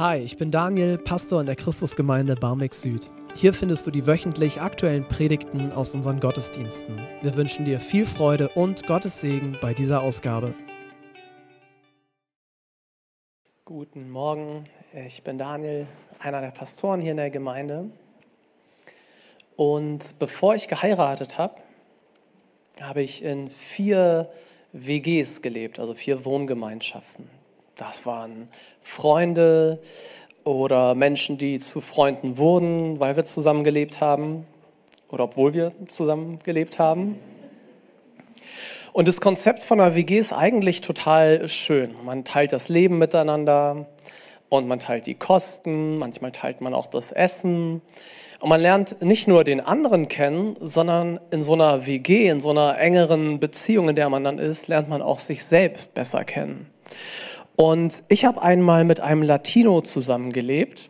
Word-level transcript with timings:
Hi, 0.00 0.16
ich 0.16 0.38
bin 0.38 0.50
Daniel, 0.50 0.96
Pastor 0.96 1.42
in 1.42 1.46
der 1.46 1.56
Christusgemeinde 1.56 2.34
Barmbek 2.34 2.74
Süd. 2.74 3.10
Hier 3.34 3.52
findest 3.52 3.86
du 3.86 3.90
die 3.90 4.06
wöchentlich 4.06 4.58
aktuellen 4.58 5.06
Predigten 5.06 5.72
aus 5.72 5.94
unseren 5.94 6.20
Gottesdiensten. 6.20 7.06
Wir 7.20 7.36
wünschen 7.36 7.66
dir 7.66 7.78
viel 7.78 8.06
Freude 8.06 8.48
und 8.48 8.86
Gottes 8.86 9.20
Segen 9.20 9.58
bei 9.60 9.74
dieser 9.74 10.00
Ausgabe. 10.00 10.54
Guten 13.66 14.08
Morgen, 14.08 14.64
ich 15.06 15.22
bin 15.22 15.36
Daniel, 15.36 15.86
einer 16.18 16.40
der 16.40 16.52
Pastoren 16.52 17.02
hier 17.02 17.10
in 17.10 17.18
der 17.18 17.28
Gemeinde. 17.28 17.90
Und 19.56 20.18
bevor 20.18 20.54
ich 20.54 20.66
geheiratet 20.66 21.36
habe, 21.36 21.56
habe 22.80 23.02
ich 23.02 23.22
in 23.22 23.50
vier 23.50 24.30
WGs 24.72 25.42
gelebt, 25.42 25.78
also 25.78 25.92
vier 25.92 26.24
Wohngemeinschaften. 26.24 27.39
Das 27.80 28.04
waren 28.04 28.50
Freunde 28.82 29.80
oder 30.44 30.94
Menschen, 30.94 31.38
die 31.38 31.58
zu 31.60 31.80
Freunden 31.80 32.36
wurden, 32.36 33.00
weil 33.00 33.16
wir 33.16 33.24
zusammen 33.24 33.64
gelebt 33.64 34.02
haben 34.02 34.46
oder 35.08 35.24
obwohl 35.24 35.54
wir 35.54 35.72
zusammen 35.88 36.40
gelebt 36.44 36.78
haben. 36.78 37.18
Und 38.92 39.08
das 39.08 39.22
Konzept 39.22 39.62
von 39.62 39.80
einer 39.80 39.94
WG 39.94 40.18
ist 40.18 40.34
eigentlich 40.34 40.82
total 40.82 41.48
schön. 41.48 41.94
Man 42.04 42.24
teilt 42.24 42.52
das 42.52 42.68
Leben 42.68 42.98
miteinander 42.98 43.86
und 44.50 44.68
man 44.68 44.78
teilt 44.78 45.06
die 45.06 45.14
Kosten, 45.14 45.96
manchmal 45.96 46.32
teilt 46.32 46.60
man 46.60 46.74
auch 46.74 46.86
das 46.86 47.12
Essen. 47.12 47.80
Und 48.40 48.48
man 48.50 48.60
lernt 48.60 49.00
nicht 49.00 49.26
nur 49.26 49.42
den 49.42 49.62
anderen 49.62 50.08
kennen, 50.08 50.54
sondern 50.60 51.18
in 51.30 51.42
so 51.42 51.54
einer 51.54 51.86
WG, 51.86 52.28
in 52.28 52.42
so 52.42 52.50
einer 52.50 52.78
engeren 52.78 53.40
Beziehung, 53.40 53.88
in 53.88 53.96
der 53.96 54.10
man 54.10 54.22
dann 54.22 54.38
ist, 54.38 54.68
lernt 54.68 54.90
man 54.90 55.00
auch 55.00 55.18
sich 55.18 55.44
selbst 55.44 55.94
besser 55.94 56.24
kennen. 56.24 56.66
Und 57.60 58.04
ich 58.08 58.24
habe 58.24 58.40
einmal 58.40 58.86
mit 58.86 59.00
einem 59.00 59.20
Latino 59.20 59.82
zusammengelebt. 59.82 60.88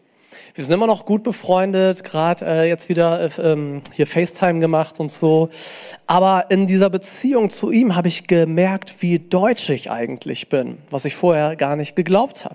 Wir 0.54 0.62
sind 0.62 0.72
immer 0.72 0.86
noch 0.86 1.04
gut 1.04 1.24
befreundet, 1.24 2.04
gerade 2.04 2.46
äh, 2.46 2.68
jetzt 2.68 2.88
wieder 2.88 3.22
äh, 3.22 3.42
ähm, 3.42 3.82
hier 3.92 4.06
FaceTime 4.06 4.60
gemacht 4.60 5.00
und 5.00 5.10
so. 5.10 5.48
Aber 6.06 6.46
in 6.50 6.68
dieser 6.68 6.88
Beziehung 6.88 7.50
zu 7.50 7.72
ihm 7.72 7.96
habe 7.96 8.06
ich 8.06 8.28
gemerkt, 8.28 9.02
wie 9.02 9.18
deutsch 9.18 9.68
ich 9.70 9.91
eigentlich 9.91 10.48
bin, 10.48 10.78
was 10.91 11.04
ich 11.06 11.16
vorher 11.16 11.56
gar 11.56 11.74
nicht 11.74 11.96
geglaubt 11.96 12.44
habe. 12.44 12.54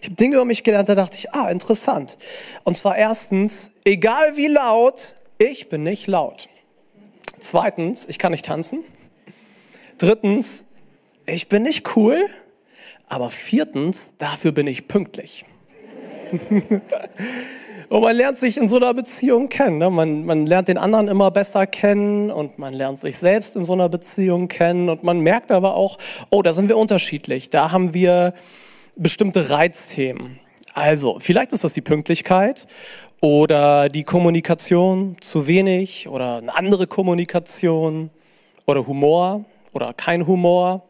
Ich 0.00 0.08
habe 0.08 0.16
Dinge 0.16 0.34
über 0.34 0.44
mich 0.44 0.64
gelernt, 0.64 0.88
da 0.88 0.96
dachte 0.96 1.16
ich, 1.16 1.32
ah, 1.32 1.48
interessant. 1.48 2.16
Und 2.64 2.76
zwar 2.76 2.96
erstens, 2.96 3.70
egal 3.84 4.32
wie 4.34 4.48
laut, 4.48 5.14
ich 5.38 5.68
bin 5.68 5.84
nicht 5.84 6.08
laut. 6.08 6.48
Zweitens, 7.38 8.06
ich 8.08 8.18
kann 8.18 8.32
nicht 8.32 8.44
tanzen. 8.44 8.82
Drittens, 9.98 10.64
ich 11.26 11.48
bin 11.48 11.62
nicht 11.62 11.94
cool. 11.94 12.28
Aber 13.12 13.28
viertens, 13.28 14.14
dafür 14.16 14.52
bin 14.52 14.66
ich 14.66 14.88
pünktlich. 14.88 15.44
und 17.90 18.00
man 18.00 18.16
lernt 18.16 18.38
sich 18.38 18.56
in 18.56 18.70
so 18.70 18.76
einer 18.76 18.94
Beziehung 18.94 19.50
kennen. 19.50 19.76
Ne? 19.76 19.90
Man, 19.90 20.24
man 20.24 20.46
lernt 20.46 20.68
den 20.68 20.78
anderen 20.78 21.08
immer 21.08 21.30
besser 21.30 21.66
kennen 21.66 22.30
und 22.30 22.58
man 22.58 22.72
lernt 22.72 22.98
sich 22.98 23.18
selbst 23.18 23.54
in 23.54 23.64
so 23.64 23.74
einer 23.74 23.90
Beziehung 23.90 24.48
kennen. 24.48 24.88
Und 24.88 25.02
man 25.02 25.20
merkt 25.20 25.52
aber 25.52 25.76
auch, 25.76 25.98
oh, 26.30 26.40
da 26.40 26.54
sind 26.54 26.70
wir 26.70 26.78
unterschiedlich. 26.78 27.50
Da 27.50 27.70
haben 27.70 27.92
wir 27.92 28.32
bestimmte 28.96 29.50
Reizthemen. 29.50 30.40
Also, 30.72 31.18
vielleicht 31.20 31.52
ist 31.52 31.64
das 31.64 31.74
die 31.74 31.82
Pünktlichkeit 31.82 32.66
oder 33.20 33.90
die 33.90 34.04
Kommunikation 34.04 35.18
zu 35.20 35.46
wenig 35.46 36.08
oder 36.08 36.36
eine 36.36 36.56
andere 36.56 36.86
Kommunikation 36.86 38.08
oder 38.64 38.86
Humor 38.86 39.44
oder 39.74 39.92
kein 39.92 40.26
Humor. 40.26 40.88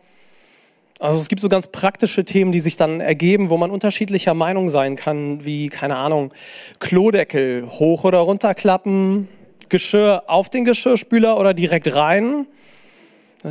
Also 1.02 1.18
es 1.18 1.28
gibt 1.28 1.40
so 1.40 1.48
ganz 1.48 1.66
praktische 1.66 2.24
Themen, 2.24 2.52
die 2.52 2.60
sich 2.60 2.76
dann 2.76 3.00
ergeben, 3.00 3.50
wo 3.50 3.56
man 3.56 3.72
unterschiedlicher 3.72 4.34
Meinung 4.34 4.68
sein 4.68 4.94
kann, 4.94 5.44
wie, 5.44 5.68
keine 5.68 5.96
Ahnung, 5.96 6.32
Klodeckel 6.78 7.66
hoch 7.68 8.04
oder 8.04 8.18
runterklappen, 8.18 9.26
Geschirr 9.68 10.22
auf 10.28 10.48
den 10.48 10.64
Geschirrspüler 10.64 11.40
oder 11.40 11.54
direkt 11.54 11.92
rein, 11.96 12.46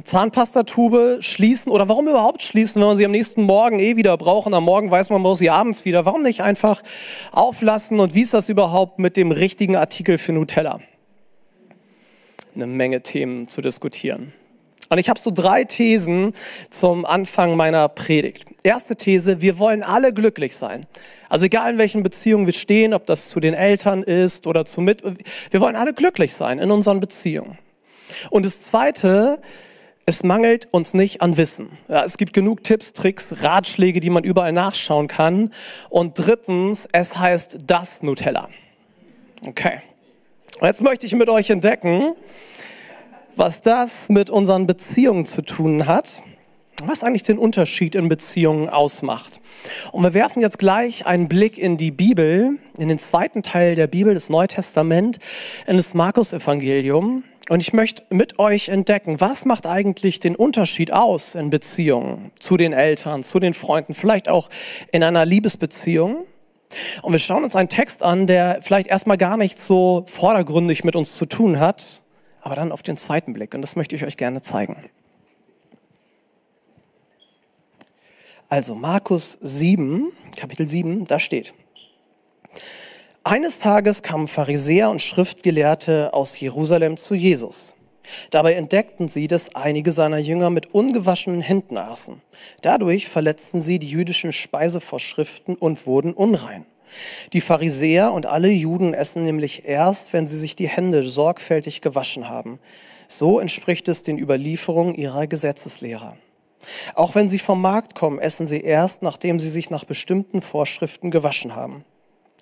Zahnpastatube 0.02 1.18
schließen 1.20 1.74
oder 1.74 1.90
warum 1.90 2.08
überhaupt 2.08 2.42
schließen, 2.42 2.82
wenn 2.82 2.88
man 2.88 2.96
sie 2.96 3.06
am 3.06 3.12
nächsten 3.12 3.44
Morgen 3.44 3.80
eh 3.80 3.98
wieder 3.98 4.16
brauchen. 4.16 4.54
Am 4.54 4.64
Morgen 4.64 4.90
weiß 4.90 5.10
man, 5.10 5.22
man 5.22 5.32
muss 5.32 5.40
sie 5.40 5.50
abends 5.50 5.84
wieder. 5.84 6.06
Warum 6.06 6.24
nicht 6.24 6.40
einfach 6.40 6.82
auflassen 7.34 8.00
und 8.00 8.16
wie 8.16 8.22
ist 8.22 8.34
das 8.34 8.48
überhaupt 8.48 8.98
mit 8.98 9.18
dem 9.18 9.34
richtigen 9.34 9.76
Artikel 9.76 10.18
für 10.18 10.32
Nutella? 10.32 10.80
Eine 12.56 12.68
Menge 12.68 13.02
Themen 13.02 13.46
zu 13.46 13.60
diskutieren. 13.60 14.32
Und 14.92 14.98
ich 14.98 15.08
habe 15.08 15.18
so 15.18 15.32
drei 15.32 15.64
Thesen 15.64 16.34
zum 16.70 17.06
Anfang 17.06 17.56
meiner 17.56 17.88
Predigt. 17.88 18.50
Erste 18.62 18.98
These, 18.98 19.40
wir 19.40 19.58
wollen 19.58 19.84
alle 19.84 20.14
glücklich 20.14 20.54
sein. 20.54 20.82
Also 21.30 21.46
egal 21.46 21.72
in 21.72 21.78
welchen 21.78 22.04
Beziehungen 22.04 22.46
wir 22.46 22.54
stehen, 22.54 22.94
ob 22.94 23.06
das 23.06 23.30
zu 23.30 23.40
den 23.40 23.54
Eltern 23.54 24.04
ist 24.04 24.48
oder 24.48 24.66
zu 24.66 24.82
mit, 24.82 25.02
wir 25.50 25.62
wollen 25.62 25.78
alle 25.78 25.94
glücklich 25.94 26.34
sein 26.34 26.60
in 26.60 26.72
unseren 26.72 27.00
Beziehungen. 27.00 27.58
Und 28.32 28.46
das 28.46 28.64
zweite, 28.64 29.40
es 30.06 30.24
mangelt 30.24 30.68
uns 30.72 30.94
nicht 30.94 31.22
an 31.22 31.38
Wissen. 31.38 31.70
Ja, 31.88 32.04
es 32.04 32.18
gibt 32.18 32.34
genug 32.34 32.66
Tipps, 32.66 32.92
Tricks, 32.92 33.36
Ratschläge, 33.42 34.02
die 34.02 34.10
man 34.10 34.26
überall 34.26 34.52
nachschauen 34.52 35.08
kann. 35.08 35.54
Und 35.90 36.20
drittens, 36.20 36.90
es 36.92 37.16
heißt 37.16 37.60
das 37.66 38.04
Nutella. 38.04 38.50
Okay. 39.48 39.80
Jetzt 40.62 40.82
möchte 40.82 41.08
ich 41.08 41.16
mit 41.16 41.28
euch 41.28 41.50
entdecken, 41.50 42.14
was 43.42 43.62
das 43.62 44.08
mit 44.08 44.30
unseren 44.30 44.68
Beziehungen 44.68 45.26
zu 45.26 45.42
tun 45.42 45.88
hat, 45.88 46.22
was 46.84 47.04
eigentlich 47.04 47.24
den 47.24 47.40
Unterschied 47.40 47.96
in 47.96 48.08
Beziehungen 48.08 48.70
ausmacht. 48.70 49.42
Und 49.92 50.04
wir 50.04 50.14
werfen 50.14 50.44
jetzt 50.44 50.60
gleich 50.60 51.08
einen 51.08 51.28
Blick 51.28 51.58
in 51.58 51.76
die 51.76 51.90
Bibel, 51.90 52.60
in 52.78 52.88
den 52.88 53.00
zweiten 53.00 53.42
Teil 53.42 53.74
der 53.74 53.88
Bibel, 53.88 54.14
das 54.14 54.30
Neue 54.30 54.46
Testament, 54.46 55.18
in 55.66 55.76
das 55.76 55.96
Markus-Evangelium. 55.96 57.24
Und 57.50 57.64
ich 57.64 57.74
möchte 57.74 58.04
mit 58.12 58.38
euch 58.38 58.70
entdecken, 58.70 59.20
was 59.20 59.46
macht 59.46 59.66
eigentlich 59.66 60.20
den 60.20 60.36
Unterschied 60.36 60.94
aus 60.94 61.34
in 61.34 61.50
Beziehungen 61.50 62.32
zu 62.38 62.58
den 62.58 62.74
Eltern, 62.74 63.24
zu 63.24 63.40
den 63.40 63.56
Freunden, 63.56 63.96
vielleicht 63.96 64.30
auch 64.30 64.50
in 64.92 65.02
einer 65.02 65.26
Liebesbeziehung. 65.26 66.26
Und 67.02 67.12
wir 67.12 67.20
schauen 67.20 67.44
uns 67.44 67.56
einen 67.56 67.70
Text 67.70 68.04
an, 68.04 68.28
der 68.28 68.60
vielleicht 68.62 68.86
erstmal 68.86 69.18
gar 69.18 69.36
nicht 69.36 69.58
so 69.58 70.04
vordergründig 70.06 70.84
mit 70.84 70.96
uns 70.96 71.16
zu 71.16 71.26
tun 71.26 71.60
hat, 71.60 72.02
aber 72.42 72.56
dann 72.56 72.72
auf 72.72 72.84
den 72.84 72.98
zweiten 72.98 73.34
Blick. 73.34 73.54
Und 73.54 73.62
das 73.62 73.76
möchte 73.76 73.96
ich 73.96 74.06
euch 74.06 74.18
gerne 74.18 74.42
zeigen. 74.42 74.78
Also 78.50 78.76
Markus 78.76 79.38
7, 79.42 80.12
Kapitel 80.36 80.68
7, 80.68 81.06
da 81.06 81.20
steht. 81.20 81.54
Eines 83.24 83.60
Tages 83.60 84.02
kamen 84.02 84.28
Pharisäer 84.28 84.90
und 84.90 85.02
Schriftgelehrte 85.02 86.14
aus 86.14 86.40
Jerusalem 86.40 86.98
zu 86.98 87.14
Jesus. 87.14 87.76
Dabei 88.30 88.56
entdeckten 88.56 89.08
sie, 89.08 89.28
dass 89.28 89.56
einige 89.56 89.92
seiner 89.92 90.18
Jünger 90.18 90.50
mit 90.50 90.74
ungewaschenen 90.74 91.42
Händen 91.42 91.78
aßen. 91.78 92.22
Dadurch 92.62 93.08
verletzten 93.08 93.62
sie 93.62 93.80
die 93.80 93.90
jüdischen 93.90 94.34
Speisevorschriften 94.34 95.56
und 95.56 95.86
wurden 95.86 96.12
unrein. 96.12 96.66
Die 97.34 97.42
Pharisäer 97.42 98.12
und 98.12 98.26
alle 98.26 98.50
Juden 98.50 98.94
essen 98.94 99.24
nämlich 99.24 99.66
erst, 99.66 100.14
wenn 100.14 100.28
sie 100.28 100.38
sich 100.38 100.56
die 100.56 100.68
Hände 100.68 101.04
sorgfältig 101.04 101.82
gewaschen 101.82 102.30
haben. 102.30 102.60
So 103.08 103.40
entspricht 103.40 103.88
es 103.88 104.04
den 104.04 104.18
Überlieferungen 104.18 104.96
ihrer 104.96 105.28
Gesetzeslehrer. 105.28 106.18
Auch 106.96 107.16
wenn 107.16 107.30
sie 107.30 107.40
vom 107.40 107.62
Markt 107.62 107.96
kommen, 107.96 108.20
essen 108.20 108.48
sie 108.48 108.62
erst, 108.62 109.02
nachdem 109.02 109.40
sie 109.40 109.50
sich 109.50 109.70
nach 109.70 109.84
bestimmten 109.84 110.42
Vorschriften 110.42 111.12
gewaschen 111.12 111.56
haben. 111.56 111.84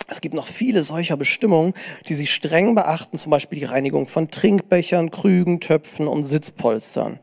Es 0.07 0.21
gibt 0.21 0.33
noch 0.33 0.47
viele 0.47 0.83
solcher 0.83 1.17
Bestimmungen, 1.17 1.73
die 2.07 2.15
sie 2.15 2.27
streng 2.27 2.73
beachten, 2.73 3.17
zum 3.17 3.29
Beispiel 3.29 3.59
die 3.59 3.65
Reinigung 3.65 4.07
von 4.07 4.29
Trinkbechern, 4.29 5.11
Krügen, 5.11 5.59
Töpfen 5.59 6.07
und 6.07 6.23
Sitzpolstern. 6.23 7.19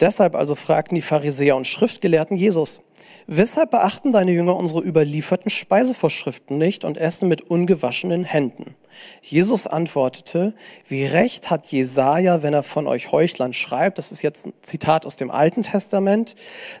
Deshalb 0.00 0.34
also 0.34 0.54
fragten 0.54 0.94
die 0.94 1.02
Pharisäer 1.02 1.56
und 1.56 1.66
Schriftgelehrten 1.66 2.36
Jesus, 2.36 2.80
Weshalb 3.26 3.70
beachten 3.70 4.12
deine 4.12 4.32
Jünger 4.32 4.54
unsere 4.56 4.82
überlieferten 4.82 5.50
Speisevorschriften 5.50 6.58
nicht 6.58 6.84
und 6.84 6.98
essen 6.98 7.26
mit 7.28 7.40
ungewaschenen 7.42 8.24
Händen? 8.24 8.74
Jesus 9.22 9.66
antwortete, 9.66 10.52
wie 10.86 11.06
recht 11.06 11.48
hat 11.48 11.66
Jesaja, 11.66 12.42
wenn 12.42 12.52
er 12.52 12.62
von 12.62 12.86
euch 12.86 13.12
Heuchlern 13.12 13.52
schreibt, 13.52 13.96
das 13.96 14.12
ist 14.12 14.22
jetzt 14.22 14.46
ein 14.46 14.52
Zitat 14.60 15.06
aus 15.06 15.16
dem 15.16 15.30
Alten 15.30 15.62
Testament, 15.62 16.34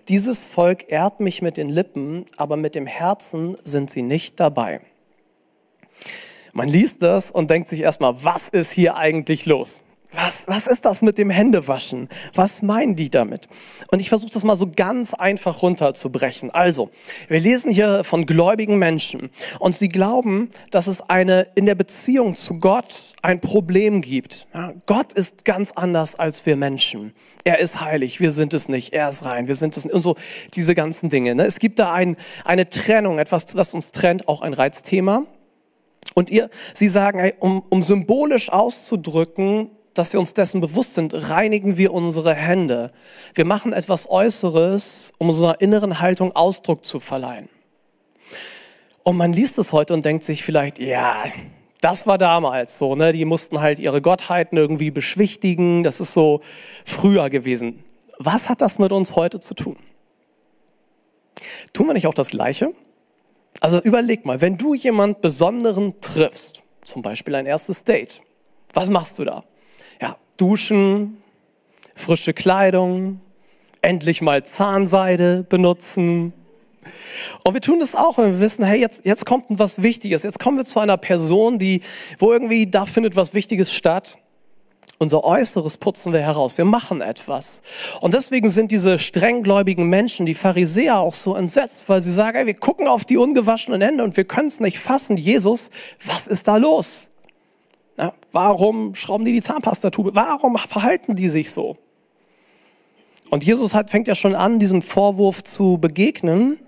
dieses 0.08 0.42
Volk 0.44 0.92
ehrt 0.92 1.20
mich 1.20 1.40
mit 1.40 1.56
den 1.56 1.70
Lippen, 1.70 2.24
aber 2.36 2.56
mit 2.56 2.74
dem 2.74 2.86
Herzen 2.86 3.56
sind 3.64 3.90
sie 3.90 4.02
nicht 4.02 4.38
dabei. 4.38 4.80
Man 6.52 6.68
liest 6.68 7.02
das 7.02 7.30
und 7.30 7.50
denkt 7.50 7.68
sich 7.68 7.80
erstmal, 7.80 8.22
was 8.22 8.48
ist 8.48 8.70
hier 8.70 8.96
eigentlich 8.96 9.46
los? 9.46 9.80
Was, 10.14 10.44
was 10.46 10.66
ist 10.66 10.84
das 10.84 11.02
mit 11.02 11.18
dem 11.18 11.30
Händewaschen? 11.30 12.08
Was 12.34 12.62
meinen 12.62 12.94
die 12.94 13.10
damit? 13.10 13.48
Und 13.90 14.00
ich 14.00 14.08
versuche 14.08 14.32
das 14.32 14.44
mal 14.44 14.56
so 14.56 14.68
ganz 14.74 15.12
einfach 15.12 15.62
runterzubrechen. 15.62 16.50
Also, 16.50 16.90
wir 17.28 17.40
lesen 17.40 17.72
hier 17.72 18.04
von 18.04 18.26
gläubigen 18.26 18.78
Menschen 18.78 19.30
und 19.58 19.74
sie 19.74 19.88
glauben, 19.88 20.50
dass 20.70 20.86
es 20.86 21.00
eine 21.00 21.48
in 21.54 21.66
der 21.66 21.74
Beziehung 21.74 22.36
zu 22.36 22.58
Gott 22.58 23.14
ein 23.22 23.40
Problem 23.40 24.02
gibt. 24.02 24.46
Ja, 24.54 24.72
Gott 24.86 25.12
ist 25.12 25.44
ganz 25.44 25.72
anders 25.72 26.14
als 26.14 26.46
wir 26.46 26.56
Menschen. 26.56 27.12
Er 27.44 27.58
ist 27.58 27.80
heilig, 27.80 28.20
wir 28.20 28.32
sind 28.32 28.54
es 28.54 28.68
nicht. 28.68 28.92
Er 28.92 29.08
ist 29.08 29.24
rein, 29.24 29.48
wir 29.48 29.56
sind 29.56 29.76
es 29.76 29.84
nicht. 29.84 29.94
Und 29.94 30.00
so 30.00 30.16
diese 30.54 30.74
ganzen 30.74 31.10
Dinge. 31.10 31.34
Ne? 31.34 31.44
Es 31.44 31.58
gibt 31.58 31.78
da 31.78 31.92
ein, 31.92 32.16
eine 32.44 32.68
Trennung, 32.68 33.18
etwas, 33.18 33.56
was 33.56 33.74
uns 33.74 33.92
trennt, 33.92 34.28
auch 34.28 34.42
ein 34.42 34.52
Reizthema. 34.52 35.26
Und 36.14 36.30
ihr, 36.30 36.50
sie 36.74 36.88
sagen, 36.88 37.18
ey, 37.18 37.34
um, 37.40 37.62
um 37.70 37.82
symbolisch 37.82 38.50
auszudrücken, 38.50 39.70
dass 39.94 40.12
wir 40.12 40.20
uns 40.20 40.34
dessen 40.34 40.60
bewusst 40.60 40.94
sind, 40.94 41.30
reinigen 41.30 41.78
wir 41.78 41.92
unsere 41.92 42.34
Hände. 42.34 42.90
Wir 43.34 43.44
machen 43.44 43.72
etwas 43.72 44.10
Äußeres, 44.10 45.12
um 45.18 45.28
unserer 45.28 45.60
inneren 45.60 46.00
Haltung 46.00 46.32
Ausdruck 46.32 46.84
zu 46.84 47.00
verleihen. 47.00 47.48
Und 49.04 49.16
man 49.16 49.32
liest 49.32 49.58
es 49.58 49.72
heute 49.72 49.94
und 49.94 50.04
denkt 50.04 50.24
sich 50.24 50.42
vielleicht, 50.42 50.78
ja, 50.78 51.24
das 51.80 52.06
war 52.06 52.16
damals 52.16 52.78
so, 52.78 52.96
ne? 52.96 53.12
Die 53.12 53.26
mussten 53.26 53.60
halt 53.60 53.78
ihre 53.78 54.00
Gottheiten 54.00 54.56
irgendwie 54.56 54.90
beschwichtigen. 54.90 55.82
Das 55.82 56.00
ist 56.00 56.14
so 56.14 56.40
früher 56.86 57.28
gewesen. 57.28 57.84
Was 58.18 58.48
hat 58.48 58.62
das 58.62 58.78
mit 58.78 58.92
uns 58.92 59.16
heute 59.16 59.38
zu 59.38 59.54
tun? 59.54 59.76
Tun 61.72 61.86
wir 61.86 61.94
nicht 61.94 62.06
auch 62.06 62.14
das 62.14 62.30
Gleiche? 62.30 62.72
Also 63.60 63.80
überleg 63.80 64.24
mal, 64.24 64.40
wenn 64.40 64.56
du 64.56 64.74
jemand 64.74 65.20
Besonderen 65.20 66.00
triffst, 66.00 66.62
zum 66.82 67.02
Beispiel 67.02 67.34
ein 67.34 67.46
erstes 67.46 67.84
Date, 67.84 68.22
was 68.72 68.90
machst 68.90 69.18
du 69.18 69.24
da? 69.24 69.44
Ja, 70.00 70.16
duschen, 70.36 71.18
frische 71.94 72.32
Kleidung, 72.32 73.20
endlich 73.82 74.22
mal 74.22 74.44
Zahnseide 74.44 75.44
benutzen. 75.48 76.32
Und 77.42 77.54
wir 77.54 77.60
tun 77.60 77.80
das 77.80 77.94
auch, 77.94 78.18
wenn 78.18 78.32
wir 78.32 78.40
wissen, 78.40 78.64
hey, 78.64 78.80
jetzt, 78.80 79.04
jetzt 79.04 79.24
kommt 79.26 79.46
was 79.50 79.82
Wichtiges. 79.82 80.22
Jetzt 80.22 80.38
kommen 80.38 80.58
wir 80.58 80.64
zu 80.64 80.80
einer 80.80 80.96
Person, 80.96 81.58
die, 81.58 81.80
wo 82.18 82.32
irgendwie 82.32 82.70
da 82.70 82.86
findet 82.86 83.16
was 83.16 83.34
Wichtiges 83.34 83.72
statt. 83.72 84.18
Unser 84.98 85.24
Äußeres 85.24 85.76
putzen 85.76 86.12
wir 86.12 86.20
heraus. 86.20 86.56
Wir 86.56 86.64
machen 86.64 87.00
etwas. 87.00 87.62
Und 88.00 88.14
deswegen 88.14 88.48
sind 88.48 88.70
diese 88.70 88.98
strenggläubigen 88.98 89.88
Menschen, 89.88 90.24
die 90.24 90.34
Pharisäer, 90.34 90.98
auch 90.98 91.14
so 91.14 91.34
entsetzt, 91.34 91.88
weil 91.88 92.00
sie 92.00 92.12
sagen, 92.12 92.36
hey, 92.36 92.46
wir 92.46 92.54
gucken 92.54 92.86
auf 92.86 93.04
die 93.04 93.16
ungewaschenen 93.16 93.80
Hände 93.80 94.04
und 94.04 94.16
wir 94.16 94.24
können 94.24 94.48
es 94.48 94.60
nicht 94.60 94.78
fassen. 94.78 95.16
Jesus, 95.16 95.70
was 96.04 96.26
ist 96.26 96.46
da 96.48 96.58
los? 96.58 97.10
Na, 97.96 98.12
warum 98.32 98.94
schrauben 98.94 99.24
die 99.24 99.32
die 99.32 99.42
Zahnpastatube? 99.42 100.14
Warum 100.14 100.56
verhalten 100.58 101.14
die 101.14 101.28
sich 101.28 101.50
so? 101.50 101.76
Und 103.30 103.44
Jesus 103.44 103.74
hat, 103.74 103.90
fängt 103.90 104.08
ja 104.08 104.14
schon 104.14 104.34
an, 104.34 104.58
diesem 104.58 104.82
Vorwurf 104.82 105.42
zu 105.42 105.78
begegnen. 105.78 106.58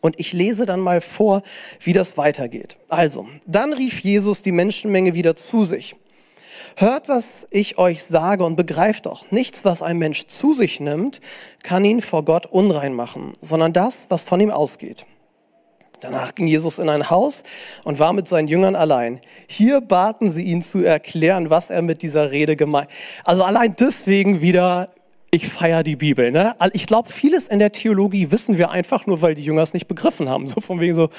Und 0.00 0.18
ich 0.18 0.32
lese 0.32 0.64
dann 0.64 0.80
mal 0.80 1.00
vor, 1.00 1.42
wie 1.80 1.92
das 1.92 2.16
weitergeht. 2.16 2.78
Also, 2.88 3.28
dann 3.46 3.72
rief 3.72 4.00
Jesus 4.00 4.40
die 4.40 4.52
Menschenmenge 4.52 5.14
wieder 5.14 5.36
zu 5.36 5.62
sich. 5.62 5.96
Hört, 6.76 7.08
was 7.08 7.46
ich 7.50 7.78
euch 7.78 8.02
sage 8.02 8.44
und 8.44 8.56
begreift 8.56 9.06
doch, 9.06 9.30
nichts, 9.30 9.64
was 9.64 9.82
ein 9.82 9.98
Mensch 9.98 10.26
zu 10.26 10.52
sich 10.52 10.80
nimmt, 10.80 11.20
kann 11.62 11.84
ihn 11.84 12.00
vor 12.00 12.24
Gott 12.24 12.46
unrein 12.46 12.94
machen, 12.94 13.32
sondern 13.40 13.72
das, 13.72 14.06
was 14.08 14.24
von 14.24 14.40
ihm 14.40 14.50
ausgeht. 14.50 15.04
Danach 16.00 16.34
ging 16.34 16.46
Jesus 16.46 16.78
in 16.78 16.88
ein 16.88 17.10
Haus 17.10 17.42
und 17.84 17.98
war 17.98 18.12
mit 18.12 18.26
seinen 18.26 18.48
Jüngern 18.48 18.74
allein. 18.74 19.20
Hier 19.46 19.80
baten 19.80 20.30
sie 20.30 20.44
ihn 20.44 20.62
zu 20.62 20.82
erklären, 20.82 21.50
was 21.50 21.70
er 21.70 21.82
mit 21.82 22.02
dieser 22.02 22.30
Rede 22.30 22.56
gemeint. 22.56 22.88
Also 23.24 23.44
allein 23.44 23.76
deswegen 23.78 24.40
wieder, 24.40 24.86
ich 25.30 25.48
feiere 25.48 25.82
die 25.82 25.96
Bibel. 25.96 26.32
Ne? 26.32 26.56
Ich 26.72 26.86
glaube, 26.86 27.10
vieles 27.10 27.48
in 27.48 27.58
der 27.58 27.72
Theologie 27.72 28.32
wissen 28.32 28.56
wir 28.56 28.70
einfach 28.70 29.06
nur, 29.06 29.20
weil 29.22 29.34
die 29.34 29.44
Jünger 29.44 29.62
es 29.62 29.74
nicht 29.74 29.88
begriffen 29.88 30.28
haben. 30.28 30.46
So 30.46 30.60
von 30.60 30.80
wegen 30.80 30.94
so, 30.94 31.10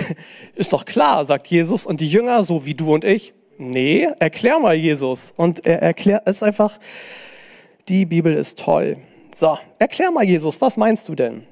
ist 0.54 0.72
doch 0.72 0.84
klar, 0.84 1.24
sagt 1.24 1.46
Jesus. 1.48 1.84
Und 1.84 2.00
die 2.00 2.08
Jünger, 2.08 2.42
so 2.42 2.64
wie 2.64 2.74
du 2.74 2.94
und 2.94 3.04
ich, 3.04 3.34
nee, 3.58 4.08
erklär 4.18 4.58
mal 4.58 4.74
Jesus. 4.74 5.34
Und 5.36 5.66
er 5.66 5.82
erklärt, 5.82 6.22
es 6.26 6.42
einfach, 6.42 6.78
die 7.88 8.06
Bibel 8.06 8.32
ist 8.32 8.58
toll. 8.58 8.96
So, 9.34 9.58
erklär 9.78 10.10
mal 10.10 10.24
Jesus, 10.24 10.60
was 10.60 10.76
meinst 10.76 11.08
du 11.08 11.14
denn? 11.14 11.42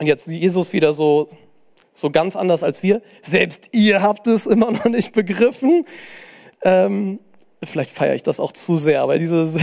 Und 0.00 0.06
jetzt 0.06 0.26
Jesus 0.26 0.72
wieder 0.72 0.92
so 0.92 1.28
so 1.94 2.10
ganz 2.10 2.36
anders 2.36 2.62
als 2.62 2.82
wir. 2.82 3.00
Selbst 3.22 3.68
ihr 3.72 4.02
habt 4.02 4.26
es 4.26 4.46
immer 4.46 4.70
noch 4.72 4.84
nicht 4.84 5.12
begriffen. 5.12 5.86
Ähm, 6.62 7.20
vielleicht 7.62 7.92
feiere 7.92 8.14
ich 8.14 8.22
das 8.22 8.40
auch 8.40 8.52
zu 8.52 8.74
sehr, 8.74 9.00
aber 9.02 9.18
dieses, 9.18 9.56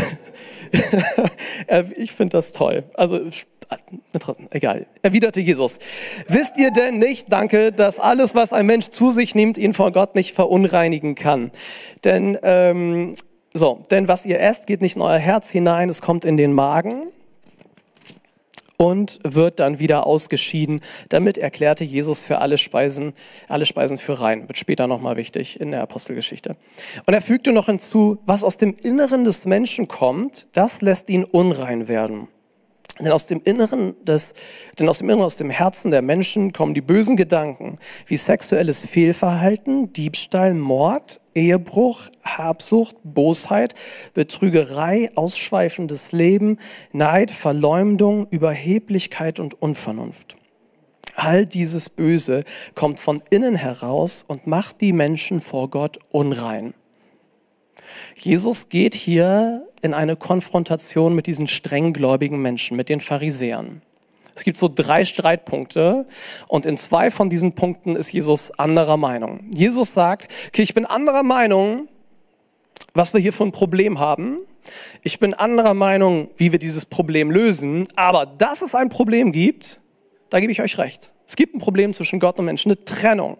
ich 1.97 2.13
finde 2.13 2.37
das 2.37 2.53
toll. 2.53 2.83
Also 2.93 3.19
egal. 4.49 4.87
Erwiderte 5.01 5.39
Jesus, 5.39 5.79
wisst 6.27 6.57
ihr 6.57 6.71
denn 6.71 6.97
nicht, 6.99 7.31
danke, 7.31 7.71
dass 7.71 7.99
alles, 7.99 8.35
was 8.35 8.53
ein 8.53 8.65
Mensch 8.65 8.89
zu 8.89 9.11
sich 9.11 9.35
nimmt, 9.35 9.57
ihn 9.57 9.73
vor 9.73 9.91
Gott 9.91 10.15
nicht 10.15 10.33
verunreinigen 10.33 11.15
kann? 11.15 11.51
Denn, 12.03 12.37
ähm, 12.43 13.15
so, 13.53 13.83
denn 13.91 14.07
was 14.07 14.25
ihr 14.25 14.39
esst, 14.39 14.67
geht 14.67 14.81
nicht 14.81 14.95
in 14.95 15.01
euer 15.01 15.19
Herz 15.19 15.49
hinein, 15.49 15.89
es 15.89 16.01
kommt 16.01 16.25
in 16.25 16.37
den 16.37 16.53
Magen 16.53 17.11
und 18.81 19.19
wird 19.23 19.59
dann 19.59 19.77
wieder 19.77 20.07
ausgeschieden. 20.07 20.81
Damit 21.09 21.37
erklärte 21.37 21.83
Jesus 21.83 22.23
für 22.23 22.39
alle 22.39 22.57
Speisen, 22.57 23.13
alle 23.47 23.67
Speisen 23.67 23.97
für 23.97 24.19
rein. 24.19 24.49
Wird 24.49 24.57
später 24.57 24.87
nochmal 24.87 25.17
wichtig 25.17 25.61
in 25.61 25.69
der 25.69 25.83
Apostelgeschichte. 25.83 26.55
Und 27.05 27.13
er 27.13 27.21
fügte 27.21 27.51
noch 27.51 27.67
hinzu, 27.67 28.17
was 28.25 28.43
aus 28.43 28.57
dem 28.57 28.73
Inneren 28.81 29.23
des 29.23 29.45
Menschen 29.45 29.87
kommt, 29.87 30.47
das 30.53 30.81
lässt 30.81 31.11
ihn 31.11 31.25
unrein 31.25 31.87
werden. 31.87 32.27
Denn 33.01 33.11
aus 33.11 33.25
dem 33.25 33.41
Inneren 33.43 33.95
des, 34.05 34.33
denn 34.79 34.87
aus 34.87 34.99
dem 34.99 35.09
Inneren, 35.09 35.25
aus 35.25 35.35
dem 35.35 35.49
Herzen 35.49 35.91
der 35.91 36.01
Menschen 36.01 36.53
kommen 36.53 36.73
die 36.73 36.81
bösen 36.81 37.15
Gedanken, 37.15 37.77
wie 38.05 38.17
sexuelles 38.17 38.85
Fehlverhalten, 38.85 39.91
Diebstahl, 39.93 40.53
Mord, 40.53 41.19
Ehebruch, 41.33 42.09
Habsucht, 42.23 42.95
Bosheit, 43.03 43.73
Betrügerei, 44.13 45.09
ausschweifendes 45.15 46.11
Leben, 46.11 46.57
Neid, 46.91 47.31
Verleumdung, 47.31 48.27
Überheblichkeit 48.29 49.39
und 49.39 49.61
Unvernunft. 49.61 50.35
All 51.15 51.45
dieses 51.45 51.89
Böse 51.89 52.43
kommt 52.75 52.99
von 52.99 53.21
innen 53.29 53.55
heraus 53.55 54.23
und 54.27 54.47
macht 54.47 54.81
die 54.81 54.93
Menschen 54.93 55.41
vor 55.41 55.69
Gott 55.69 55.97
unrein. 56.11 56.73
Jesus 58.15 58.69
geht 58.69 58.93
hier 58.93 59.67
in 59.81 59.93
eine 59.93 60.15
Konfrontation 60.15 61.15
mit 61.15 61.27
diesen 61.27 61.47
strenggläubigen 61.47 62.41
Menschen, 62.41 62.77
mit 62.77 62.89
den 62.89 62.99
Pharisäern. 62.99 63.81
Es 64.35 64.43
gibt 64.43 64.57
so 64.57 64.69
drei 64.73 65.03
Streitpunkte 65.03 66.05
und 66.47 66.65
in 66.65 66.77
zwei 66.77 67.11
von 67.11 67.29
diesen 67.29 67.53
Punkten 67.53 67.95
ist 67.95 68.11
Jesus 68.13 68.51
anderer 68.51 68.97
Meinung. 68.97 69.39
Jesus 69.53 69.93
sagt, 69.93 70.27
okay, 70.47 70.61
ich 70.61 70.73
bin 70.73 70.85
anderer 70.85 71.23
Meinung, 71.23 71.87
was 72.93 73.13
wir 73.13 73.19
hier 73.19 73.33
für 73.33 73.43
ein 73.43 73.51
Problem 73.51 73.99
haben. 73.99 74.39
Ich 75.01 75.19
bin 75.19 75.33
anderer 75.33 75.73
Meinung, 75.73 76.29
wie 76.37 76.51
wir 76.51 76.59
dieses 76.59 76.85
Problem 76.85 77.31
lösen. 77.31 77.87
Aber 77.95 78.25
dass 78.25 78.61
es 78.61 78.75
ein 78.75 78.89
Problem 78.89 79.31
gibt, 79.31 79.81
da 80.29 80.39
gebe 80.39 80.51
ich 80.51 80.61
euch 80.61 80.77
recht. 80.77 81.13
Es 81.25 81.35
gibt 81.35 81.55
ein 81.55 81.59
Problem 81.59 81.93
zwischen 81.93 82.19
Gott 82.19 82.39
und 82.39 82.45
Menschen, 82.45 82.71
eine 82.71 82.85
Trennung. 82.85 83.37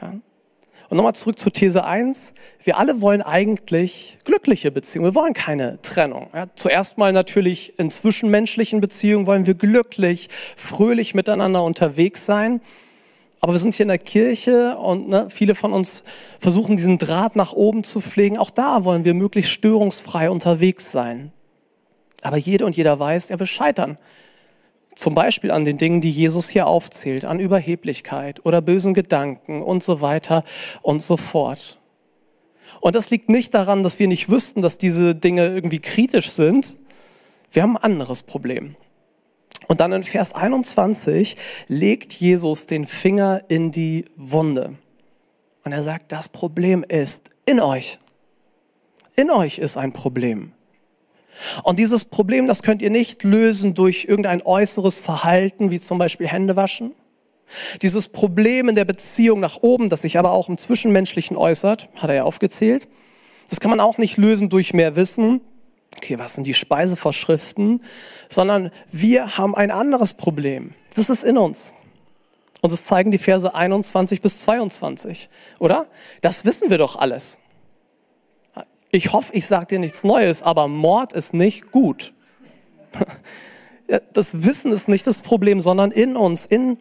Ja? 0.00 0.14
Und 0.88 0.96
nochmal 0.98 1.14
zurück 1.14 1.38
zu 1.38 1.50
These 1.50 1.84
1. 1.84 2.32
Wir 2.62 2.78
alle 2.78 3.00
wollen 3.00 3.20
eigentlich 3.20 4.18
glückliche 4.24 4.70
Beziehungen. 4.70 5.12
Wir 5.12 5.20
wollen 5.20 5.34
keine 5.34 5.80
Trennung. 5.82 6.28
Ja, 6.32 6.46
zuerst 6.54 6.96
mal 6.96 7.12
natürlich 7.12 7.78
in 7.78 7.90
zwischenmenschlichen 7.90 8.80
Beziehungen 8.80 9.26
wollen 9.26 9.46
wir 9.46 9.54
glücklich, 9.54 10.28
fröhlich 10.56 11.14
miteinander 11.14 11.64
unterwegs 11.64 12.24
sein. 12.24 12.60
Aber 13.40 13.52
wir 13.52 13.58
sind 13.58 13.74
hier 13.74 13.84
in 13.84 13.88
der 13.88 13.98
Kirche 13.98 14.76
und 14.78 15.08
ne, 15.08 15.26
viele 15.28 15.54
von 15.54 15.72
uns 15.72 16.04
versuchen 16.38 16.76
diesen 16.76 16.98
Draht 16.98 17.36
nach 17.36 17.52
oben 17.52 17.84
zu 17.84 18.00
pflegen. 18.00 18.38
Auch 18.38 18.50
da 18.50 18.84
wollen 18.84 19.04
wir 19.04 19.14
möglichst 19.14 19.52
störungsfrei 19.52 20.30
unterwegs 20.30 20.90
sein. 20.92 21.32
Aber 22.22 22.36
jede 22.36 22.64
und 22.64 22.76
jeder 22.76 22.98
weiß, 22.98 23.30
er 23.30 23.38
will 23.38 23.46
scheitern. 23.46 23.98
Zum 24.96 25.14
Beispiel 25.14 25.50
an 25.50 25.64
den 25.64 25.76
Dingen, 25.76 26.00
die 26.00 26.10
Jesus 26.10 26.48
hier 26.48 26.66
aufzählt, 26.66 27.26
an 27.26 27.38
Überheblichkeit 27.38 28.44
oder 28.44 28.62
bösen 28.62 28.94
Gedanken 28.94 29.62
und 29.62 29.82
so 29.82 30.00
weiter 30.00 30.42
und 30.82 31.02
so 31.02 31.18
fort. 31.18 31.78
Und 32.80 32.96
das 32.96 33.10
liegt 33.10 33.28
nicht 33.28 33.54
daran, 33.54 33.82
dass 33.82 33.98
wir 33.98 34.08
nicht 34.08 34.30
wüssten, 34.30 34.62
dass 34.62 34.78
diese 34.78 35.14
Dinge 35.14 35.46
irgendwie 35.48 35.80
kritisch 35.80 36.30
sind. 36.30 36.76
Wir 37.52 37.62
haben 37.62 37.76
ein 37.76 37.82
anderes 37.82 38.22
Problem. 38.22 38.74
Und 39.68 39.80
dann 39.80 39.92
in 39.92 40.02
Vers 40.02 40.34
21 40.34 41.36
legt 41.68 42.14
Jesus 42.14 42.66
den 42.66 42.86
Finger 42.86 43.42
in 43.48 43.70
die 43.70 44.06
Wunde. 44.16 44.76
Und 45.64 45.72
er 45.72 45.82
sagt, 45.82 46.10
das 46.10 46.28
Problem 46.28 46.84
ist 46.88 47.30
in 47.44 47.60
euch. 47.60 47.98
In 49.14 49.30
euch 49.30 49.58
ist 49.58 49.76
ein 49.76 49.92
Problem. 49.92 50.52
Und 51.62 51.78
dieses 51.78 52.04
Problem, 52.04 52.46
das 52.46 52.62
könnt 52.62 52.82
ihr 52.82 52.90
nicht 52.90 53.24
lösen 53.24 53.74
durch 53.74 54.06
irgendein 54.08 54.42
äußeres 54.42 55.00
Verhalten, 55.00 55.70
wie 55.70 55.80
zum 55.80 55.98
Beispiel 55.98 56.28
Hände 56.28 56.56
waschen. 56.56 56.92
Dieses 57.82 58.08
Problem 58.08 58.68
in 58.68 58.74
der 58.74 58.84
Beziehung 58.84 59.40
nach 59.40 59.58
oben, 59.62 59.88
das 59.88 60.02
sich 60.02 60.18
aber 60.18 60.32
auch 60.32 60.48
im 60.48 60.58
Zwischenmenschlichen 60.58 61.36
äußert, 61.36 61.88
hat 61.98 62.10
er 62.10 62.16
ja 62.16 62.22
aufgezählt, 62.24 62.88
Das 63.48 63.60
kann 63.60 63.70
man 63.70 63.80
auch 63.80 63.98
nicht 63.98 64.16
lösen 64.16 64.48
durch 64.48 64.74
mehr 64.74 64.96
Wissen. 64.96 65.40
Okay, 65.96 66.18
was 66.18 66.34
sind 66.34 66.46
die 66.46 66.54
Speisevorschriften? 66.54 67.80
Sondern 68.28 68.70
wir 68.90 69.38
haben 69.38 69.54
ein 69.54 69.70
anderes 69.70 70.14
Problem. 70.14 70.74
Das 70.96 71.08
ist 71.08 71.22
in 71.22 71.38
uns. 71.38 71.72
Und 72.62 72.72
das 72.72 72.84
zeigen 72.84 73.10
die 73.10 73.18
Verse 73.18 73.54
21 73.54 74.20
bis 74.20 74.40
22, 74.40 75.28
oder? 75.60 75.86
Das 76.20 76.44
wissen 76.44 76.70
wir 76.70 76.78
doch 76.78 76.96
alles. 76.96 77.38
Ich 78.96 79.12
hoffe, 79.12 79.30
ich 79.34 79.44
sage 79.44 79.66
dir 79.66 79.78
nichts 79.78 80.04
Neues, 80.04 80.42
aber 80.42 80.68
Mord 80.68 81.12
ist 81.12 81.34
nicht 81.34 81.70
gut. 81.70 82.14
Das 84.12 84.44
Wissen 84.44 84.72
ist 84.72 84.88
nicht 84.88 85.06
das 85.06 85.20
Problem, 85.20 85.60
sondern 85.60 85.92
in 85.92 86.16
uns, 86.16 86.44
in, 86.44 86.76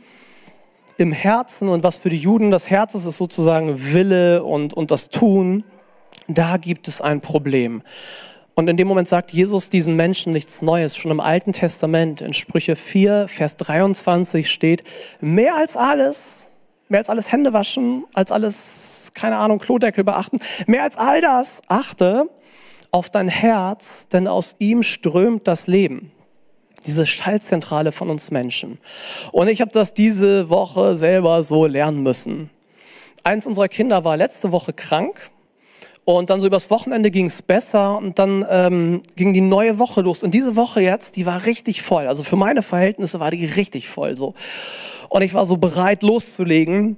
im 0.97 1.11
Herzen 1.11 1.69
und 1.69 1.83
was 1.83 1.99
für 1.99 2.09
die 2.09 2.17
Juden 2.17 2.49
das 2.49 2.71
Herz 2.71 2.95
ist, 2.95 3.05
ist 3.05 3.17
sozusagen 3.17 3.93
Wille 3.93 4.43
und, 4.43 4.73
und 4.73 4.89
das 4.89 5.09
Tun. 5.09 5.63
Da 6.27 6.57
gibt 6.57 6.87
es 6.87 7.01
ein 7.01 7.21
Problem. 7.21 7.83
Und 8.55 8.69
in 8.69 8.75
dem 8.75 8.87
Moment 8.87 9.07
sagt 9.07 9.33
Jesus 9.33 9.69
diesen 9.69 9.95
Menschen 9.95 10.33
nichts 10.33 10.63
Neues. 10.63 10.97
Schon 10.97 11.11
im 11.11 11.19
Alten 11.19 11.53
Testament, 11.53 12.21
in 12.21 12.33
Sprüche 12.33 12.75
4, 12.75 13.27
Vers 13.27 13.57
23 13.57 14.49
steht, 14.49 14.83
mehr 15.21 15.55
als 15.55 15.77
alles, 15.77 16.49
mehr 16.87 16.99
als 16.99 17.09
alles 17.09 17.31
Hände 17.31 17.53
waschen, 17.53 18.05
als 18.13 18.31
alles, 18.31 19.11
keine 19.13 19.37
Ahnung, 19.37 19.59
Klodeckel 19.59 20.03
beachten, 20.03 20.39
mehr 20.67 20.83
als 20.83 20.97
all 20.97 21.21
das 21.21 21.61
achte 21.67 22.29
auf 22.91 23.09
dein 23.09 23.27
Herz, 23.27 24.07
denn 24.07 24.27
aus 24.27 24.55
ihm 24.59 24.81
strömt 24.81 25.47
das 25.47 25.67
Leben. 25.67 26.11
Diese 26.85 27.05
Schaltzentrale 27.05 27.91
von 27.91 28.09
uns 28.09 28.31
Menschen. 28.31 28.77
Und 29.31 29.49
ich 29.49 29.59
habe 29.59 29.71
das 29.71 29.93
diese 29.93 30.49
Woche 30.49 30.95
selber 30.95 31.41
so 31.41 31.65
lernen 31.65 32.03
müssen. 32.03 32.51
Eins 33.23 33.47
unserer 33.47 33.67
Kinder 33.67 34.05
war 34.05 34.17
letzte 34.17 34.51
Woche 34.51 34.71
krank 34.71 35.31
und 36.05 36.29
dann 36.29 36.39
so 36.39 36.45
übers 36.45 36.69
Wochenende 36.69 37.09
ging 37.09 37.25
es 37.25 37.41
besser 37.41 37.97
und 37.97 38.19
dann 38.19 38.45
ähm, 38.47 39.01
ging 39.15 39.33
die 39.33 39.41
neue 39.41 39.79
Woche 39.79 40.01
los. 40.01 40.21
Und 40.21 40.35
diese 40.35 40.55
Woche 40.55 40.81
jetzt, 40.81 41.15
die 41.15 41.25
war 41.25 41.45
richtig 41.47 41.81
voll. 41.81 42.07
Also 42.07 42.23
für 42.23 42.35
meine 42.35 42.61
Verhältnisse 42.61 43.19
war 43.19 43.31
die 43.31 43.45
richtig 43.45 43.89
voll 43.89 44.15
so. 44.15 44.35
Und 45.09 45.23
ich 45.23 45.33
war 45.33 45.45
so 45.45 45.57
bereit 45.57 46.03
loszulegen. 46.03 46.95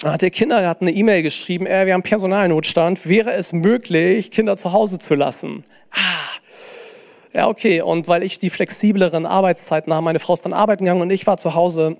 Dann 0.00 0.12
hat 0.12 0.22
der 0.22 0.30
Kindergarten 0.30 0.88
eine 0.88 0.96
E-Mail 0.96 1.22
geschrieben, 1.22 1.66
äh, 1.66 1.86
wir 1.86 1.94
haben 1.94 2.02
Personalnotstand, 2.02 3.08
wäre 3.08 3.32
es 3.32 3.52
möglich, 3.52 4.32
Kinder 4.32 4.56
zu 4.56 4.72
Hause 4.72 4.98
zu 4.98 5.14
lassen? 5.14 5.64
Ah, 5.92 7.34
ja 7.34 7.48
okay. 7.48 7.80
Und 7.80 8.08
weil 8.08 8.24
ich 8.24 8.38
die 8.38 8.50
flexibleren 8.50 9.24
Arbeitszeiten 9.24 9.92
habe, 9.92 10.04
meine 10.04 10.18
Frau 10.18 10.34
ist 10.34 10.44
dann 10.44 10.52
arbeiten 10.52 10.84
gegangen 10.84 11.02
und 11.02 11.10
ich 11.10 11.28
war 11.28 11.36
zu 11.36 11.54
Hause 11.54 11.96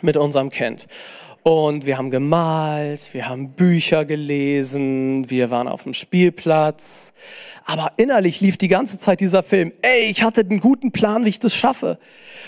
mit 0.00 0.16
unserem 0.16 0.48
Kind. 0.48 0.86
Und 1.44 1.86
wir 1.86 1.98
haben 1.98 2.10
gemalt, 2.10 3.12
wir 3.14 3.28
haben 3.28 3.50
Bücher 3.50 4.04
gelesen, 4.04 5.28
wir 5.28 5.50
waren 5.50 5.66
auf 5.66 5.82
dem 5.82 5.92
Spielplatz. 5.92 7.12
Aber 7.64 7.92
innerlich 7.96 8.40
lief 8.40 8.56
die 8.56 8.68
ganze 8.68 8.96
Zeit 8.96 9.18
dieser 9.18 9.42
Film. 9.42 9.72
Ey, 9.82 10.08
ich 10.08 10.22
hatte 10.22 10.42
einen 10.42 10.60
guten 10.60 10.92
Plan, 10.92 11.24
wie 11.24 11.30
ich 11.30 11.40
das 11.40 11.54
schaffe. 11.54 11.98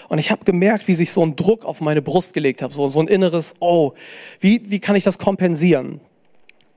Und 0.08 0.18
ich 0.18 0.30
habe 0.30 0.44
gemerkt, 0.44 0.86
wie 0.86 0.94
sich 0.94 1.10
so 1.10 1.26
ein 1.26 1.34
Druck 1.34 1.64
auf 1.64 1.80
meine 1.80 2.02
Brust 2.02 2.34
gelegt 2.34 2.62
hat. 2.62 2.72
So, 2.72 2.86
so 2.86 3.00
ein 3.00 3.08
inneres, 3.08 3.54
oh, 3.58 3.92
wie, 4.38 4.70
wie 4.70 4.78
kann 4.78 4.94
ich 4.94 5.02
das 5.02 5.18
kompensieren? 5.18 6.00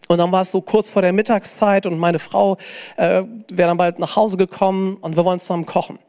Und 0.08 0.18
dann 0.18 0.32
war 0.32 0.42
es 0.42 0.52
so 0.52 0.62
kurz 0.62 0.90
vor 0.90 1.02
der 1.02 1.14
Mittagszeit 1.14 1.86
und 1.86 1.98
meine 1.98 2.20
Frau 2.20 2.58
äh, 2.96 3.24
wäre 3.52 3.70
dann 3.70 3.78
bald 3.78 4.00
nach 4.00 4.16
Hause 4.16 4.38
gekommen 4.38 4.98
und 5.02 5.18
wir 5.18 5.26
wollen 5.26 5.40
zusammen 5.40 5.66
kochen. 5.66 6.00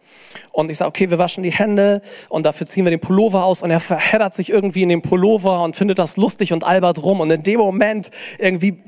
Und 0.53 0.71
ich 0.71 0.77
sage, 0.77 0.89
okay, 0.89 1.11
wir 1.11 1.19
waschen 1.19 1.43
die 1.43 1.51
Hände 1.51 2.03
und 2.29 2.45
dafür 2.45 2.67
ziehen 2.67 2.85
wir 2.85 2.91
den 2.91 3.01
Pullover 3.01 3.45
aus 3.45 3.63
und 3.63 3.71
er 3.71 3.81
verheddert 3.81 4.35
sich 4.35 4.51
irgendwie 4.51 4.83
in 4.83 4.89
den 4.89 5.03
Pullover 5.03 5.63
und 5.63 5.75
findet 5.75 5.99
das 5.99 6.17
lustig 6.17 6.53
und 6.53 6.65
albert 6.65 7.03
rum 7.03 7.21
und 7.21 7.31
in 7.31 7.43
dem 7.43 7.59
Moment 7.59 8.11
irgendwie 8.39 8.79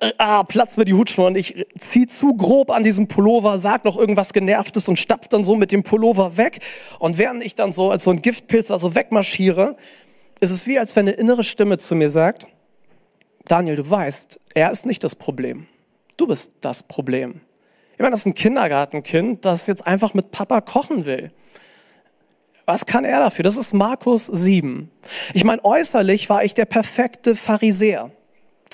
äh, 0.00 0.12
ah, 0.18 0.44
platzt 0.44 0.78
mir 0.78 0.84
die 0.84 0.94
Hutschnur 0.94 1.26
und 1.26 1.36
ich 1.36 1.66
ziehe 1.78 2.06
zu 2.06 2.34
grob 2.34 2.70
an 2.70 2.84
diesem 2.84 3.06
Pullover, 3.06 3.58
sag 3.58 3.84
noch 3.84 3.98
irgendwas 3.98 4.32
Genervtes 4.32 4.88
und 4.88 4.98
stapf 4.98 5.28
dann 5.28 5.44
so 5.44 5.56
mit 5.56 5.72
dem 5.72 5.82
Pullover 5.82 6.36
weg 6.36 6.60
und 6.98 7.18
während 7.18 7.44
ich 7.44 7.54
dann 7.54 7.72
so 7.72 7.90
als 7.90 8.04
so 8.04 8.10
ein 8.10 8.22
Giftpilz 8.22 8.70
also 8.70 8.94
wegmarschiere, 8.94 9.76
ist 10.40 10.50
es 10.50 10.66
wie, 10.66 10.78
als 10.78 10.96
wenn 10.96 11.06
eine 11.06 11.16
innere 11.16 11.44
Stimme 11.44 11.78
zu 11.78 11.94
mir 11.94 12.10
sagt, 12.10 12.46
Daniel, 13.46 13.76
du 13.76 13.88
weißt, 13.88 14.40
er 14.54 14.70
ist 14.70 14.86
nicht 14.86 15.04
das 15.04 15.14
Problem. 15.14 15.66
Du 16.16 16.26
bist 16.26 16.52
das 16.60 16.82
Problem. 16.82 17.40
Ich 17.94 17.98
meine, 17.98 18.12
das 18.12 18.20
ist 18.20 18.26
ein 18.26 18.34
Kindergartenkind, 18.34 19.44
das 19.44 19.66
jetzt 19.66 19.86
einfach 19.86 20.14
mit 20.14 20.30
Papa 20.30 20.60
kochen 20.60 21.04
will. 21.04 21.30
Was 22.64 22.86
kann 22.86 23.04
er 23.04 23.20
dafür? 23.20 23.42
Das 23.42 23.56
ist 23.56 23.74
Markus 23.74 24.26
7. 24.26 24.90
Ich 25.34 25.44
meine, 25.44 25.64
äußerlich 25.64 26.30
war 26.30 26.44
ich 26.44 26.54
der 26.54 26.64
perfekte 26.64 27.34
Pharisäer. 27.34 28.10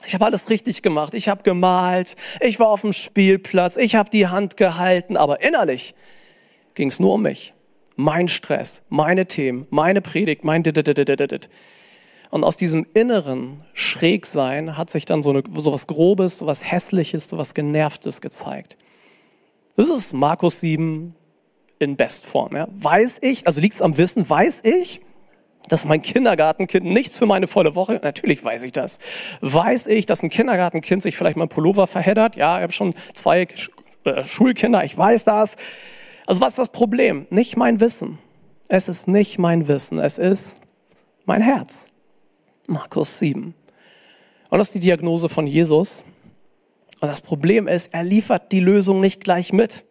Ich 0.06 0.14
habe 0.14 0.26
alles 0.26 0.50
richtig 0.50 0.82
gemacht. 0.82 1.14
Ich 1.14 1.28
habe 1.28 1.42
gemalt, 1.42 2.14
ich 2.40 2.60
war 2.60 2.68
auf 2.68 2.82
dem 2.82 2.92
Spielplatz, 2.92 3.76
ich 3.76 3.94
habe 3.94 4.10
die 4.10 4.26
Hand 4.26 4.56
gehalten, 4.56 5.16
aber 5.16 5.42
innerlich 5.42 5.94
ging 6.74 6.88
es 6.88 7.00
nur 7.00 7.14
um 7.14 7.22
mich. 7.22 7.54
Mein 7.96 8.28
Stress, 8.28 8.82
meine 8.88 9.26
Themen, 9.26 9.66
meine 9.70 10.00
Predigt, 10.00 10.44
mein 10.44 10.62
und 12.30 12.44
aus 12.44 12.56
diesem 12.56 12.86
inneren 12.94 13.64
Schrägsein 13.72 14.76
hat 14.76 14.90
sich 14.90 15.04
dann 15.04 15.22
so, 15.22 15.30
eine, 15.30 15.42
so 15.56 15.72
was 15.72 15.86
Grobes, 15.86 16.38
so 16.38 16.46
was 16.46 16.70
Hässliches, 16.70 17.28
so 17.28 17.38
was 17.38 17.54
Genervtes 17.54 18.20
gezeigt. 18.20 18.76
Das 19.76 19.88
ist 19.88 20.12
Markus 20.12 20.60
7 20.60 21.14
in 21.78 21.96
Bestform. 21.96 22.56
Ja. 22.56 22.68
Weiß 22.72 23.18
ich, 23.22 23.46
also 23.46 23.60
liegt 23.60 23.74
es 23.74 23.82
am 23.82 23.96
Wissen, 23.96 24.28
weiß 24.28 24.60
ich, 24.64 25.00
dass 25.68 25.84
mein 25.84 26.02
Kindergartenkind 26.02 26.84
nichts 26.84 27.18
für 27.18 27.26
meine 27.26 27.46
volle 27.46 27.74
Woche, 27.74 28.00
natürlich 28.02 28.44
weiß 28.44 28.62
ich 28.62 28.72
das. 28.72 28.98
Weiß 29.40 29.86
ich, 29.86 30.06
dass 30.06 30.22
ein 30.22 30.30
Kindergartenkind 30.30 31.02
sich 31.02 31.16
vielleicht 31.16 31.36
mal 31.36 31.46
Pullover 31.46 31.86
verheddert? 31.86 32.36
Ja, 32.36 32.56
ich 32.58 32.62
habe 32.62 32.72
schon 32.72 32.94
zwei 33.14 33.46
äh, 34.04 34.24
Schulkinder, 34.24 34.84
ich 34.84 34.96
weiß 34.96 35.24
das. 35.24 35.56
Also 36.26 36.40
was 36.40 36.50
ist 36.50 36.58
das 36.58 36.70
Problem? 36.70 37.26
Nicht 37.30 37.56
mein 37.56 37.80
Wissen. 37.80 38.18
Es 38.68 38.88
ist 38.88 39.08
nicht 39.08 39.38
mein 39.38 39.68
Wissen, 39.68 39.98
es 39.98 40.18
ist 40.18 40.60
mein 41.24 41.40
Herz. 41.40 41.86
Markus 42.68 43.18
7. 43.18 43.54
Und 44.50 44.58
das 44.58 44.68
ist 44.68 44.74
die 44.74 44.80
Diagnose 44.80 45.28
von 45.28 45.46
Jesus. 45.46 46.04
Und 47.00 47.08
das 47.08 47.22
Problem 47.22 47.66
ist, 47.66 47.94
er 47.94 48.04
liefert 48.04 48.52
die 48.52 48.60
Lösung 48.60 49.00
nicht 49.00 49.24
gleich 49.24 49.52
mit. 49.52 49.84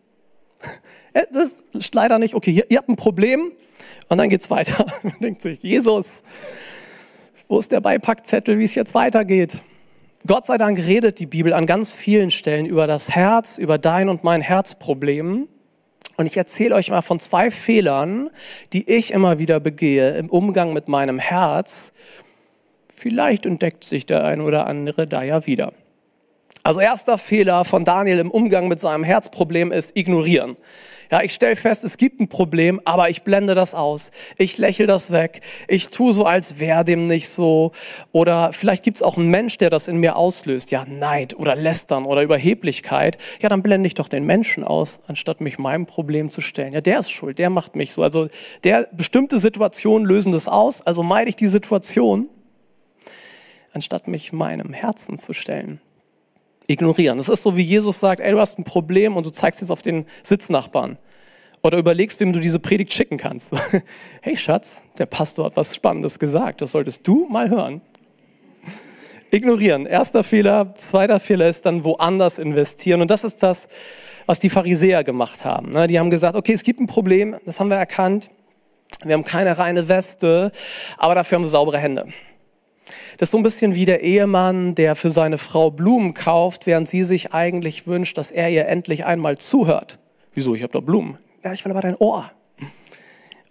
Das 1.31 1.63
ist 1.73 1.95
leider 1.95 2.19
nicht, 2.19 2.35
okay, 2.35 2.63
ihr 2.69 2.77
habt 2.77 2.89
ein 2.89 2.95
Problem 2.95 3.51
und 4.07 4.19
dann 4.19 4.29
geht's 4.29 4.51
weiter. 4.51 4.85
Man 5.01 5.17
denkt 5.19 5.41
sich, 5.41 5.63
Jesus, 5.63 6.21
wo 7.47 7.57
ist 7.57 7.71
der 7.71 7.81
Beipackzettel, 7.81 8.59
wie 8.59 8.65
es 8.65 8.75
jetzt 8.75 8.93
weitergeht? 8.93 9.63
Gott 10.27 10.45
sei 10.45 10.59
Dank 10.59 10.77
redet 10.77 11.17
die 11.17 11.25
Bibel 11.25 11.53
an 11.53 11.65
ganz 11.65 11.91
vielen 11.91 12.29
Stellen 12.29 12.67
über 12.67 12.85
das 12.85 13.09
Herz, 13.09 13.57
über 13.57 13.79
dein 13.79 14.09
und 14.09 14.23
mein 14.23 14.41
Herzproblem. 14.41 15.47
Und 16.17 16.25
ich 16.27 16.37
erzähle 16.37 16.75
euch 16.75 16.91
mal 16.91 17.01
von 17.01 17.19
zwei 17.19 17.49
Fehlern, 17.49 18.29
die 18.71 18.87
ich 18.87 19.11
immer 19.11 19.39
wieder 19.39 19.59
begehe 19.59 20.17
im 20.17 20.29
Umgang 20.29 20.71
mit 20.71 20.87
meinem 20.87 21.17
Herz 21.17 21.93
Vielleicht 22.99 23.45
entdeckt 23.45 23.83
sich 23.83 24.07
der 24.07 24.23
ein 24.23 24.41
oder 24.41 24.65
andere 24.65 25.05
da 25.05 25.21
ja 25.21 25.45
wieder. 25.45 25.71
Also 26.63 26.79
erster 26.79 27.19
Fehler 27.19 27.63
von 27.63 27.85
Daniel 27.85 28.17
im 28.17 28.31
Umgang 28.31 28.67
mit 28.67 28.79
seinem 28.79 29.03
Herzproblem 29.03 29.71
ist 29.71 29.95
ignorieren. 29.95 30.55
Ja, 31.11 31.21
ich 31.21 31.31
stelle 31.31 31.55
fest, 31.55 31.85
es 31.85 31.97
gibt 31.97 32.19
ein 32.19 32.27
Problem, 32.27 32.81
aber 32.85 33.09
ich 33.11 33.21
blende 33.21 33.53
das 33.53 33.75
aus. 33.75 34.09
Ich 34.39 34.57
lächle 34.57 34.87
das 34.87 35.11
weg. 35.11 35.41
Ich 35.67 35.89
tue 35.89 36.11
so, 36.11 36.25
als 36.25 36.59
wäre 36.59 36.83
dem 36.83 37.05
nicht 37.05 37.29
so. 37.29 37.71
Oder 38.13 38.51
vielleicht 38.51 38.83
gibt 38.83 38.97
es 38.97 39.03
auch 39.03 39.15
einen 39.15 39.29
Mensch, 39.29 39.59
der 39.59 39.69
das 39.69 39.87
in 39.87 39.97
mir 39.97 40.15
auslöst. 40.15 40.71
Ja, 40.71 40.83
Neid 40.85 41.37
oder 41.37 41.55
Lästern 41.55 42.03
oder 42.03 42.23
Überheblichkeit. 42.23 43.19
Ja, 43.41 43.47
dann 43.47 43.61
blende 43.61 43.85
ich 43.85 43.93
doch 43.93 44.09
den 44.09 44.25
Menschen 44.25 44.63
aus, 44.63 45.01
anstatt 45.07 45.39
mich 45.39 45.59
meinem 45.59 45.85
Problem 45.85 46.31
zu 46.31 46.41
stellen. 46.41 46.73
Ja, 46.73 46.81
der 46.81 46.97
ist 46.97 47.11
schuld, 47.11 47.37
der 47.37 47.51
macht 47.51 47.75
mich 47.75 47.93
so. 47.93 48.01
Also 48.01 48.27
der 48.63 48.89
bestimmte 48.91 49.37
Situationen 49.37 50.05
lösen 50.05 50.31
das 50.31 50.47
aus, 50.47 50.81
also 50.81 51.03
meide 51.03 51.29
ich 51.29 51.35
die 51.35 51.47
Situation 51.47 52.27
anstatt 53.77 54.07
mich 54.07 54.33
meinem 54.33 54.73
Herzen 54.73 55.19
zu 55.19 55.33
stellen. 55.33 55.79
Ignorieren. 56.65 57.19
Es 57.19 57.29
ist 57.29 57.43
so, 57.43 57.55
wie 57.55 57.61
Jesus 57.61 57.99
sagt, 57.99 58.21
ey, 58.21 58.31
du 58.31 58.39
hast 58.39 58.57
ein 58.57 58.63
Problem 58.63 59.15
und 59.15 59.23
du 59.23 59.29
zeigst 59.29 59.61
jetzt 59.61 59.69
auf 59.69 59.83
den 59.83 60.05
Sitznachbarn. 60.23 60.97
Oder 61.61 61.77
überlegst, 61.77 62.19
wem 62.19 62.33
du 62.33 62.39
diese 62.39 62.57
Predigt 62.57 62.91
schicken 62.91 63.19
kannst. 63.19 63.53
hey 64.21 64.35
Schatz, 64.35 64.83
der 64.97 65.05
Pastor 65.05 65.45
hat 65.45 65.57
was 65.57 65.75
Spannendes 65.75 66.17
gesagt, 66.17 66.61
das 66.61 66.71
solltest 66.71 67.07
du 67.07 67.27
mal 67.29 67.51
hören. 67.51 67.81
Ignorieren. 69.29 69.85
Erster 69.85 70.23
Fehler. 70.23 70.73
Zweiter 70.73 71.19
Fehler 71.19 71.47
ist 71.47 71.67
dann 71.67 71.83
woanders 71.83 72.39
investieren. 72.39 73.01
Und 73.01 73.11
das 73.11 73.23
ist 73.23 73.43
das, 73.43 73.67
was 74.25 74.39
die 74.39 74.49
Pharisäer 74.49 75.03
gemacht 75.03 75.45
haben. 75.45 75.69
Ne? 75.69 75.85
Die 75.85 75.99
haben 75.99 76.09
gesagt, 76.09 76.35
okay, 76.35 76.53
es 76.53 76.63
gibt 76.63 76.79
ein 76.79 76.87
Problem, 76.87 77.35
das 77.45 77.59
haben 77.59 77.69
wir 77.69 77.77
erkannt. 77.77 78.31
Wir 79.03 79.13
haben 79.13 79.25
keine 79.25 79.55
reine 79.59 79.87
Weste, 79.87 80.51
aber 80.97 81.13
dafür 81.13 81.35
haben 81.35 81.43
wir 81.43 81.49
saubere 81.49 81.77
Hände. 81.77 82.07
Das 83.17 83.27
ist 83.27 83.31
so 83.31 83.37
ein 83.37 83.43
bisschen 83.43 83.73
wie 83.73 83.85
der 83.85 84.03
Ehemann, 84.03 84.75
der 84.75 84.95
für 84.95 85.09
seine 85.09 85.39
Frau 85.39 85.71
Blumen 85.71 86.13
kauft, 86.13 86.67
während 86.67 86.87
sie 86.87 87.03
sich 87.03 87.33
eigentlich 87.33 87.87
wünscht, 87.87 88.17
dass 88.17 88.29
er 88.29 88.49
ihr 88.49 88.67
endlich 88.67 89.05
einmal 89.05 89.37
zuhört. 89.37 89.97
Wieso? 90.33 90.53
Ich 90.53 90.61
habe 90.61 90.71
da 90.71 90.79
Blumen. 90.79 91.17
Ja, 91.43 91.51
ich 91.51 91.65
will 91.65 91.71
aber 91.71 91.81
dein 91.81 91.95
Ohr. 91.95 92.31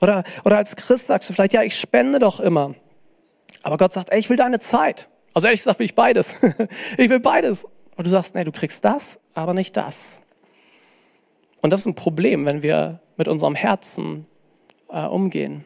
Oder, 0.00 0.24
oder 0.44 0.58
als 0.58 0.76
Christ 0.76 1.06
sagst 1.06 1.28
du 1.28 1.32
vielleicht, 1.32 1.52
ja, 1.52 1.62
ich 1.62 1.76
spende 1.76 2.18
doch 2.18 2.38
immer. 2.38 2.74
Aber 3.62 3.76
Gott 3.76 3.92
sagt, 3.92 4.10
ey, 4.10 4.18
ich 4.18 4.30
will 4.30 4.36
deine 4.36 4.60
Zeit. 4.60 5.08
Also 5.34 5.48
ehrlich 5.48 5.60
gesagt 5.60 5.80
will 5.80 5.86
ich 5.86 5.94
beides. 5.94 6.36
Ich 6.98 7.10
will 7.10 7.20
beides. 7.20 7.64
Und 7.96 8.06
du 8.06 8.10
sagst, 8.10 8.34
nee, 8.34 8.44
du 8.44 8.52
kriegst 8.52 8.84
das, 8.84 9.18
aber 9.34 9.54
nicht 9.54 9.76
das. 9.76 10.22
Und 11.62 11.70
das 11.70 11.80
ist 11.80 11.86
ein 11.86 11.94
Problem, 11.94 12.46
wenn 12.46 12.62
wir 12.62 13.00
mit 13.16 13.26
unserem 13.26 13.54
Herzen 13.54 14.26
äh, 14.90 15.06
umgehen. 15.06 15.64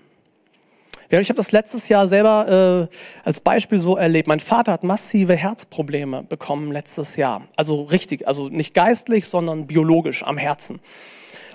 Ich 1.19 1.29
habe 1.29 1.39
das 1.39 1.51
letztes 1.51 1.89
Jahr 1.89 2.07
selber 2.07 2.89
äh, 2.89 2.95
als 3.25 3.41
Beispiel 3.41 3.81
so 3.81 3.97
erlebt. 3.97 4.29
Mein 4.29 4.39
Vater 4.39 4.71
hat 4.71 4.85
massive 4.85 5.35
Herzprobleme 5.35 6.23
bekommen 6.23 6.71
letztes 6.71 7.17
Jahr. 7.17 7.49
Also 7.57 7.83
richtig, 7.83 8.29
also 8.29 8.49
nicht 8.49 8.75
geistlich, 8.75 9.27
sondern 9.27 9.67
biologisch 9.67 10.23
am 10.23 10.39
Herzen. 10.39 10.81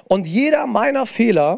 Und 0.09 0.27
jeder 0.27 0.67
meiner 0.67 1.05
Fehler 1.05 1.57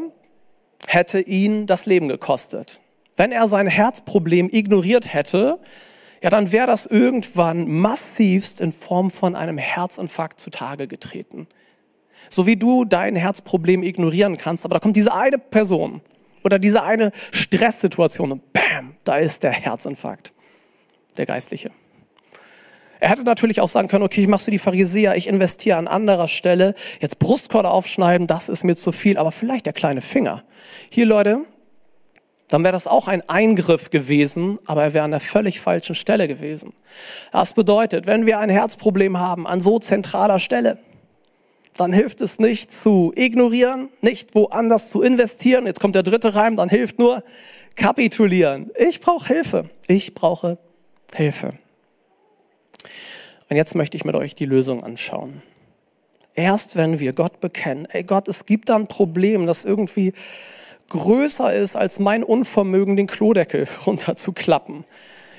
hätte 0.85 1.19
ihn 1.19 1.65
das 1.65 1.87
Leben 1.87 2.07
gekostet. 2.07 2.81
Wenn 3.15 3.31
er 3.31 3.47
sein 3.47 3.65
Herzproblem 3.65 4.49
ignoriert 4.51 5.11
hätte, 5.11 5.59
ja, 6.21 6.29
dann 6.29 6.51
wäre 6.51 6.67
das 6.67 6.85
irgendwann 6.85 7.67
massivst 7.67 8.61
in 8.61 8.71
Form 8.71 9.09
von 9.09 9.35
einem 9.35 9.57
Herzinfarkt 9.57 10.39
zutage 10.39 10.87
getreten. 10.87 11.47
So 12.29 12.45
wie 12.45 12.57
du 12.57 12.85
dein 12.85 13.15
Herzproblem 13.15 13.81
ignorieren 13.81 14.37
kannst, 14.37 14.65
aber 14.65 14.75
da 14.75 14.79
kommt 14.79 14.95
diese 14.95 15.15
eine 15.15 15.39
Person 15.39 16.01
oder 16.43 16.59
diese 16.59 16.83
eine 16.83 17.11
Stresssituation 17.31 18.31
und 18.31 18.53
bam, 18.53 18.95
da 19.03 19.17
ist 19.17 19.43
der 19.43 19.51
Herzinfarkt, 19.51 20.33
der 21.17 21.25
Geistliche. 21.25 21.71
Er 22.99 23.09
hätte 23.09 23.23
natürlich 23.23 23.61
auch 23.61 23.69
sagen 23.69 23.87
können, 23.87 24.03
okay, 24.03 24.21
ich 24.21 24.27
mache 24.27 24.43
so 24.43 24.51
die 24.51 24.57
Pharisäer, 24.59 25.15
ich 25.15 25.27
investiere 25.27 25.77
an 25.77 25.87
anderer 25.87 26.27
Stelle, 26.27 26.73
jetzt 26.99 27.19
Brustkorb 27.19 27.65
aufschneiden, 27.65 28.25
das 28.27 28.49
ist 28.49 28.63
mir 28.63 28.75
zu 28.75 28.91
viel, 28.91 29.17
aber 29.17 29.31
vielleicht 29.31 29.67
der 29.67 29.73
kleine 29.73 30.01
Finger. 30.01 30.43
Hier 30.91 31.05
Leute, 31.05 31.43
dann 32.47 32.63
wäre 32.63 32.71
das 32.71 32.87
auch 32.87 33.07
ein 33.07 33.27
Eingriff 33.29 33.89
gewesen, 33.89 34.57
aber 34.65 34.83
er 34.83 34.93
wäre 34.93 35.05
an 35.05 35.11
der 35.11 35.19
völlig 35.19 35.59
falschen 35.59 35.95
Stelle 35.95 36.27
gewesen. 36.27 36.73
Das 37.31 37.53
bedeutet, 37.53 38.07
wenn 38.07 38.25
wir 38.25 38.39
ein 38.39 38.49
Herzproblem 38.49 39.19
haben 39.19 39.45
an 39.45 39.61
so 39.61 39.79
zentraler 39.79 40.39
Stelle, 40.39 40.79
dann 41.77 41.93
hilft 41.93 42.21
es 42.21 42.39
nicht 42.39 42.71
zu 42.71 43.13
ignorieren, 43.15 43.89
nicht 44.01 44.35
woanders 44.35 44.89
zu 44.89 45.01
investieren. 45.01 45.65
Jetzt 45.65 45.79
kommt 45.79 45.95
der 45.95 46.03
dritte 46.03 46.35
Reim, 46.35 46.55
dann 46.55 46.69
hilft 46.69 46.99
nur 46.99 47.23
kapitulieren. 47.75 48.71
Ich 48.77 48.99
brauche 48.99 49.27
Hilfe. 49.27 49.69
Ich 49.87 50.13
brauche 50.13 50.57
Hilfe. 51.13 51.53
Und 53.49 53.55
jetzt 53.55 53.75
möchte 53.75 53.95
ich 53.95 54.03
mit 54.03 54.15
euch 54.15 54.35
die 54.35 54.45
Lösung 54.45 54.83
anschauen. 54.83 55.41
Erst 56.33 56.75
wenn 56.75 56.99
wir 56.99 57.13
Gott 57.13 57.39
bekennen, 57.39 57.87
ey 57.89 58.03
Gott, 58.03 58.27
es 58.27 58.45
gibt 58.45 58.69
da 58.69 58.75
ein 58.75 58.87
Problem, 58.87 59.47
das 59.47 59.65
irgendwie 59.65 60.13
größer 60.89 61.53
ist 61.53 61.75
als 61.75 61.99
mein 61.99 62.23
Unvermögen, 62.23 62.95
den 62.95 63.07
Klodeckel 63.07 63.67
runterzuklappen. 63.85 64.83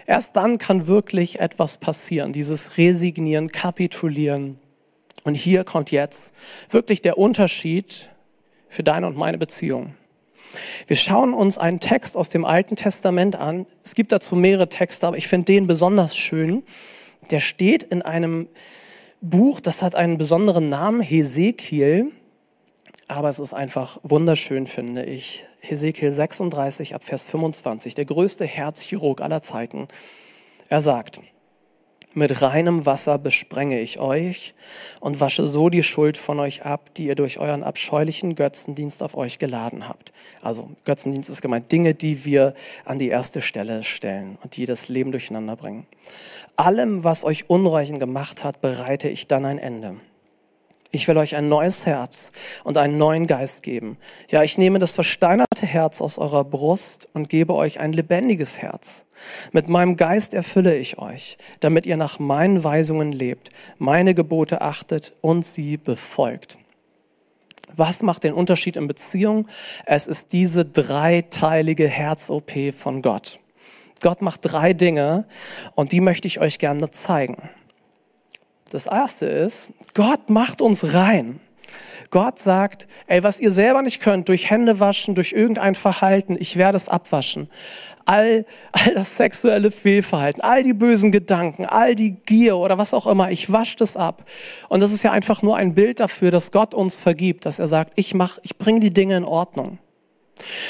Erst 0.06 0.36
dann 0.36 0.58
kann 0.58 0.86
wirklich 0.86 1.38
etwas 1.40 1.76
passieren, 1.76 2.32
dieses 2.32 2.78
Resignieren, 2.78 3.52
Kapitulieren. 3.52 4.58
Und 5.28 5.34
hier 5.34 5.62
kommt 5.64 5.90
jetzt 5.90 6.32
wirklich 6.70 7.02
der 7.02 7.18
Unterschied 7.18 8.08
für 8.66 8.82
deine 8.82 9.06
und 9.06 9.18
meine 9.18 9.36
Beziehung. 9.36 9.92
Wir 10.86 10.96
schauen 10.96 11.34
uns 11.34 11.58
einen 11.58 11.80
Text 11.80 12.16
aus 12.16 12.30
dem 12.30 12.46
Alten 12.46 12.76
Testament 12.76 13.36
an. 13.36 13.66
Es 13.84 13.94
gibt 13.94 14.10
dazu 14.10 14.36
mehrere 14.36 14.70
Texte, 14.70 15.06
aber 15.06 15.18
ich 15.18 15.28
finde 15.28 15.52
den 15.52 15.66
besonders 15.66 16.16
schön. 16.16 16.62
Der 17.30 17.40
steht 17.40 17.82
in 17.82 18.00
einem 18.00 18.48
Buch, 19.20 19.60
das 19.60 19.82
hat 19.82 19.94
einen 19.96 20.16
besonderen 20.16 20.70
Namen, 20.70 21.02
Hesekiel 21.02 22.10
aber 23.06 23.28
es 23.28 23.38
ist 23.38 23.52
einfach 23.52 23.98
wunderschön, 24.02 24.66
finde 24.66 25.04
ich. 25.04 25.44
Hesekiel 25.60 26.10
36 26.10 26.94
ab 26.94 27.04
Vers 27.04 27.24
25, 27.24 27.94
der 27.94 28.06
größte 28.06 28.46
Herzchirurg 28.46 29.20
aller 29.20 29.42
Zeiten. 29.42 29.88
Er 30.70 30.80
sagt, 30.80 31.20
mit 32.18 32.42
reinem 32.42 32.84
Wasser 32.84 33.16
besprenge 33.16 33.80
ich 33.80 33.98
euch 33.98 34.54
und 35.00 35.20
wasche 35.20 35.46
so 35.46 35.70
die 35.70 35.82
Schuld 35.82 36.18
von 36.18 36.40
euch 36.40 36.64
ab, 36.64 36.94
die 36.96 37.06
ihr 37.06 37.14
durch 37.14 37.38
euren 37.38 37.62
abscheulichen 37.62 38.34
Götzendienst 38.34 39.02
auf 39.02 39.16
euch 39.16 39.38
geladen 39.38 39.88
habt. 39.88 40.12
Also 40.42 40.70
Götzendienst 40.84 41.30
ist 41.30 41.40
gemeint, 41.40 41.72
Dinge, 41.72 41.94
die 41.94 42.24
wir 42.24 42.54
an 42.84 42.98
die 42.98 43.08
erste 43.08 43.40
Stelle 43.40 43.84
stellen 43.84 44.36
und 44.42 44.56
die 44.56 44.66
das 44.66 44.88
Leben 44.88 45.12
durcheinander 45.12 45.56
bringen. 45.56 45.86
Allem, 46.56 47.04
was 47.04 47.24
euch 47.24 47.48
Unreichen 47.48 47.98
gemacht 47.98 48.44
hat, 48.44 48.60
bereite 48.60 49.08
ich 49.08 49.28
dann 49.28 49.44
ein 49.44 49.58
Ende 49.58 49.96
ich 50.90 51.06
will 51.06 51.18
euch 51.18 51.36
ein 51.36 51.48
neues 51.48 51.84
Herz 51.84 52.32
und 52.64 52.78
einen 52.78 52.96
neuen 52.96 53.26
Geist 53.26 53.62
geben. 53.62 53.98
Ja, 54.30 54.42
ich 54.42 54.56
nehme 54.56 54.78
das 54.78 54.92
versteinerte 54.92 55.66
Herz 55.66 56.00
aus 56.00 56.18
eurer 56.18 56.44
Brust 56.44 57.08
und 57.12 57.28
gebe 57.28 57.54
euch 57.54 57.78
ein 57.78 57.92
lebendiges 57.92 58.58
Herz. 58.58 59.04
Mit 59.52 59.68
meinem 59.68 59.96
Geist 59.96 60.32
erfülle 60.32 60.76
ich 60.76 60.98
euch, 60.98 61.36
damit 61.60 61.84
ihr 61.84 61.96
nach 61.96 62.18
meinen 62.18 62.64
Weisungen 62.64 63.12
lebt, 63.12 63.50
meine 63.76 64.14
Gebote 64.14 64.62
achtet 64.62 65.12
und 65.20 65.44
sie 65.44 65.76
befolgt. 65.76 66.58
Was 67.74 68.02
macht 68.02 68.24
den 68.24 68.32
Unterschied 68.32 68.76
in 68.76 68.88
Beziehung? 68.88 69.46
Es 69.84 70.06
ist 70.06 70.32
diese 70.32 70.64
dreiteilige 70.64 71.86
Herz-OP 71.86 72.72
von 72.72 73.02
Gott. 73.02 73.40
Gott 74.00 74.22
macht 74.22 74.40
drei 74.42 74.72
Dinge 74.72 75.26
und 75.74 75.92
die 75.92 76.00
möchte 76.00 76.28
ich 76.28 76.40
euch 76.40 76.58
gerne 76.58 76.90
zeigen. 76.90 77.36
Das 78.70 78.86
erste 78.86 79.26
ist, 79.26 79.70
Gott 79.94 80.30
macht 80.30 80.60
uns 80.60 80.94
rein. 80.94 81.40
Gott 82.10 82.38
sagt, 82.38 82.86
ey, 83.06 83.22
was 83.22 83.38
ihr 83.38 83.50
selber 83.50 83.82
nicht 83.82 84.00
könnt, 84.00 84.28
durch 84.28 84.50
Hände 84.50 84.80
waschen, 84.80 85.14
durch 85.14 85.32
irgendein 85.32 85.74
Verhalten, 85.74 86.36
ich 86.38 86.56
werde 86.56 86.76
es 86.76 86.88
abwaschen. 86.88 87.48
All, 88.06 88.46
all 88.72 88.94
das 88.94 89.16
sexuelle 89.16 89.70
Fehlverhalten, 89.70 90.42
all 90.42 90.62
die 90.62 90.72
bösen 90.72 91.12
Gedanken, 91.12 91.66
all 91.66 91.94
die 91.94 92.12
Gier 92.12 92.56
oder 92.56 92.78
was 92.78 92.94
auch 92.94 93.06
immer, 93.06 93.30
ich 93.30 93.52
wasche 93.52 93.76
das 93.76 93.96
ab. 93.96 94.24
Und 94.70 94.80
das 94.80 94.92
ist 94.92 95.02
ja 95.02 95.12
einfach 95.12 95.42
nur 95.42 95.56
ein 95.56 95.74
Bild 95.74 96.00
dafür, 96.00 96.30
dass 96.30 96.50
Gott 96.50 96.72
uns 96.72 96.96
vergibt, 96.96 97.44
dass 97.44 97.58
er 97.58 97.68
sagt, 97.68 97.92
ich 97.96 98.14
mach, 98.14 98.38
ich 98.42 98.56
bringe 98.56 98.80
die 98.80 98.92
Dinge 98.92 99.16
in 99.16 99.24
Ordnung. 99.24 99.78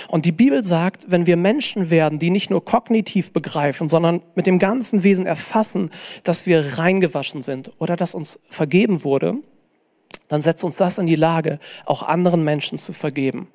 Und 0.08 0.24
die 0.24 0.32
Bibel 0.32 0.64
sagt, 0.64 1.10
wenn 1.10 1.26
wir 1.26 1.36
Menschen 1.36 1.90
werden, 1.90 2.18
die 2.18 2.30
nicht 2.30 2.50
nur 2.50 2.64
kognitiv 2.64 3.32
begreifen, 3.32 3.88
sondern 3.88 4.20
mit 4.34 4.46
dem 4.46 4.58
ganzen 4.58 5.02
Wesen 5.02 5.26
erfassen, 5.26 5.90
dass 6.24 6.46
wir 6.46 6.78
reingewaschen 6.78 7.42
sind 7.42 7.70
oder 7.78 7.96
dass 7.96 8.14
uns 8.14 8.38
vergeben 8.48 9.04
wurde, 9.04 9.34
dann 10.28 10.42
setzt 10.42 10.62
uns 10.64 10.76
das 10.76 10.98
in 10.98 11.06
die 11.06 11.16
Lage, 11.16 11.58
auch 11.86 12.02
anderen 12.02 12.44
Menschen 12.44 12.78
zu 12.78 12.92
vergeben, 12.92 13.48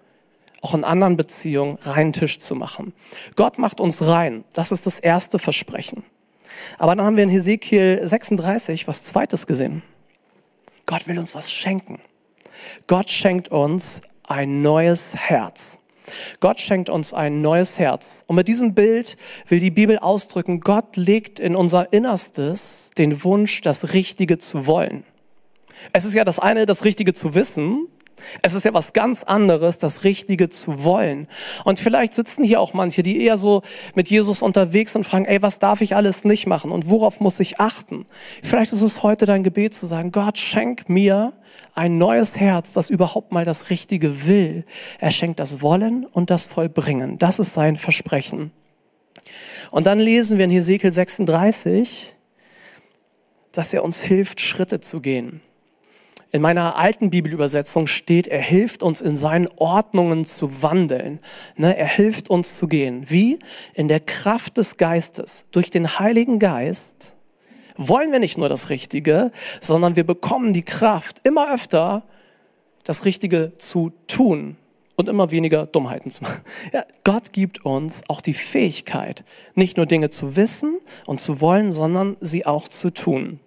auch 0.61 0.73
in 0.73 0.83
anderen 0.83 1.17
Beziehungen 1.17 1.77
reinen 1.81 2.13
Tisch 2.13 2.39
zu 2.39 2.55
machen. 2.55 2.93
Gott 3.35 3.59
macht 3.59 3.79
uns 3.79 4.01
rein. 4.01 4.43
Das 4.53 4.71
ist 4.71 4.85
das 4.85 4.99
erste 4.99 5.39
Versprechen. 5.39 6.03
Aber 6.77 6.95
dann 6.95 7.05
haben 7.05 7.17
wir 7.17 7.23
in 7.23 7.29
Hesekiel 7.29 8.01
36 8.03 8.87
was 8.87 9.03
Zweites 9.03 9.47
gesehen. 9.47 9.83
Gott 10.85 11.07
will 11.07 11.19
uns 11.19 11.35
was 11.35 11.51
schenken. 11.51 11.99
Gott 12.87 13.09
schenkt 13.09 13.49
uns 13.49 14.01
ein 14.27 14.61
neues 14.61 15.15
Herz. 15.15 15.77
Gott 16.39 16.59
schenkt 16.59 16.89
uns 16.89 17.13
ein 17.13 17.41
neues 17.41 17.79
Herz. 17.79 18.23
Und 18.27 18.35
mit 18.35 18.47
diesem 18.47 18.73
Bild 18.73 19.17
will 19.47 19.59
die 19.59 19.71
Bibel 19.71 19.99
ausdrücken, 19.99 20.59
Gott 20.59 20.97
legt 20.97 21.39
in 21.39 21.55
unser 21.55 21.93
Innerstes 21.93 22.91
den 22.97 23.23
Wunsch, 23.23 23.61
das 23.61 23.93
Richtige 23.93 24.37
zu 24.37 24.67
wollen. 24.67 25.03
Es 25.91 26.05
ist 26.05 26.13
ja 26.13 26.23
das 26.23 26.39
eine, 26.39 26.65
das 26.65 26.85
Richtige 26.85 27.13
zu 27.13 27.35
wissen. 27.35 27.87
Es 28.41 28.53
ist 28.53 28.63
ja 28.63 28.73
was 28.73 28.93
ganz 28.93 29.23
anderes, 29.23 29.77
das 29.77 30.03
Richtige 30.03 30.49
zu 30.49 30.83
wollen. 30.83 31.27
Und 31.65 31.79
vielleicht 31.79 32.13
sitzen 32.13 32.43
hier 32.43 32.59
auch 32.61 32.73
manche, 32.73 33.03
die 33.03 33.23
eher 33.23 33.37
so 33.37 33.61
mit 33.95 34.09
Jesus 34.09 34.41
unterwegs 34.41 34.95
und 34.95 35.05
fragen, 35.05 35.25
ey, 35.25 35.41
was 35.41 35.59
darf 35.59 35.81
ich 35.81 35.95
alles 35.95 36.25
nicht 36.25 36.47
machen 36.47 36.71
und 36.71 36.89
worauf 36.89 37.19
muss 37.19 37.39
ich 37.39 37.59
achten? 37.59 38.05
Vielleicht 38.41 38.73
ist 38.73 38.81
es 38.81 39.03
heute 39.03 39.25
dein 39.25 39.43
Gebet 39.43 39.73
zu 39.73 39.87
sagen, 39.87 40.11
Gott, 40.11 40.37
schenk 40.37 40.89
mir 40.89 41.33
ein 41.75 41.97
neues 41.97 42.37
Herz, 42.37 42.73
das 42.73 42.89
überhaupt 42.89 43.31
mal 43.31 43.45
das 43.45 43.69
Richtige 43.69 44.27
will. 44.27 44.65
Er 44.99 45.11
schenkt 45.11 45.39
das 45.39 45.61
Wollen 45.61 46.05
und 46.05 46.29
das 46.29 46.45
Vollbringen. 46.45 47.17
Das 47.19 47.39
ist 47.39 47.53
sein 47.53 47.77
Versprechen. 47.77 48.51
Und 49.71 49.87
dann 49.87 49.99
lesen 49.99 50.37
wir 50.37 50.45
in 50.45 50.51
Hesekiel 50.51 50.93
36, 50.93 52.13
dass 53.53 53.73
er 53.73 53.83
uns 53.83 54.01
hilft, 54.01 54.41
Schritte 54.41 54.79
zu 54.79 54.99
gehen. 54.99 55.41
In 56.33 56.41
meiner 56.41 56.77
alten 56.77 57.11
Bibelübersetzung 57.11 57.85
steht, 57.85 58.25
er 58.25 58.41
hilft 58.41 58.81
uns 58.81 59.01
in 59.01 59.17
seinen 59.17 59.47
Ordnungen 59.57 60.25
zu 60.25 60.63
wandeln. 60.63 61.19
Ne, 61.57 61.77
er 61.77 61.87
hilft 61.87 62.31
uns 62.31 62.57
zu 62.57 62.67
gehen. 62.67 63.07
Wie? 63.07 63.37
In 63.75 63.87
der 63.87 63.99
Kraft 63.99 64.57
des 64.57 64.77
Geistes. 64.77 65.45
Durch 65.51 65.69
den 65.69 65.99
Heiligen 65.99 66.39
Geist 66.39 67.17
wollen 67.77 68.11
wir 68.11 68.17
nicht 68.17 68.39
nur 68.39 68.49
das 68.49 68.71
Richtige, 68.71 69.31
sondern 69.61 69.95
wir 69.95 70.05
bekommen 70.05 70.53
die 70.53 70.63
Kraft, 70.63 71.21
immer 71.23 71.53
öfter 71.53 72.03
das 72.83 73.05
Richtige 73.05 73.53
zu 73.59 73.91
tun 74.07 74.57
und 74.95 75.09
immer 75.09 75.29
weniger 75.29 75.67
Dummheiten 75.67 76.09
zu 76.09 76.23
machen. 76.23 76.41
Ja, 76.73 76.83
Gott 77.03 77.31
gibt 77.31 77.63
uns 77.63 78.01
auch 78.07 78.21
die 78.21 78.33
Fähigkeit, 78.33 79.23
nicht 79.53 79.77
nur 79.77 79.85
Dinge 79.85 80.09
zu 80.09 80.35
wissen 80.35 80.79
und 81.05 81.21
zu 81.21 81.41
wollen, 81.41 81.71
sondern 81.71 82.17
sie 82.21 82.47
auch 82.47 82.67
zu 82.67 82.89
tun. 82.89 83.39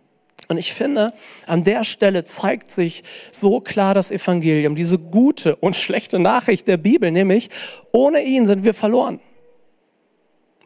Und 0.48 0.58
ich 0.58 0.72
finde, 0.72 1.12
an 1.46 1.64
der 1.64 1.82
Stelle 1.84 2.24
zeigt 2.24 2.70
sich 2.70 3.02
so 3.32 3.60
klar 3.60 3.94
das 3.94 4.10
Evangelium, 4.10 4.76
diese 4.76 4.98
gute 4.98 5.56
und 5.56 5.74
schlechte 5.74 6.18
Nachricht 6.18 6.68
der 6.68 6.76
Bibel, 6.76 7.10
nämlich 7.10 7.48
ohne 7.92 8.22
ihn 8.22 8.46
sind 8.46 8.64
wir 8.64 8.74
verloren. 8.74 9.20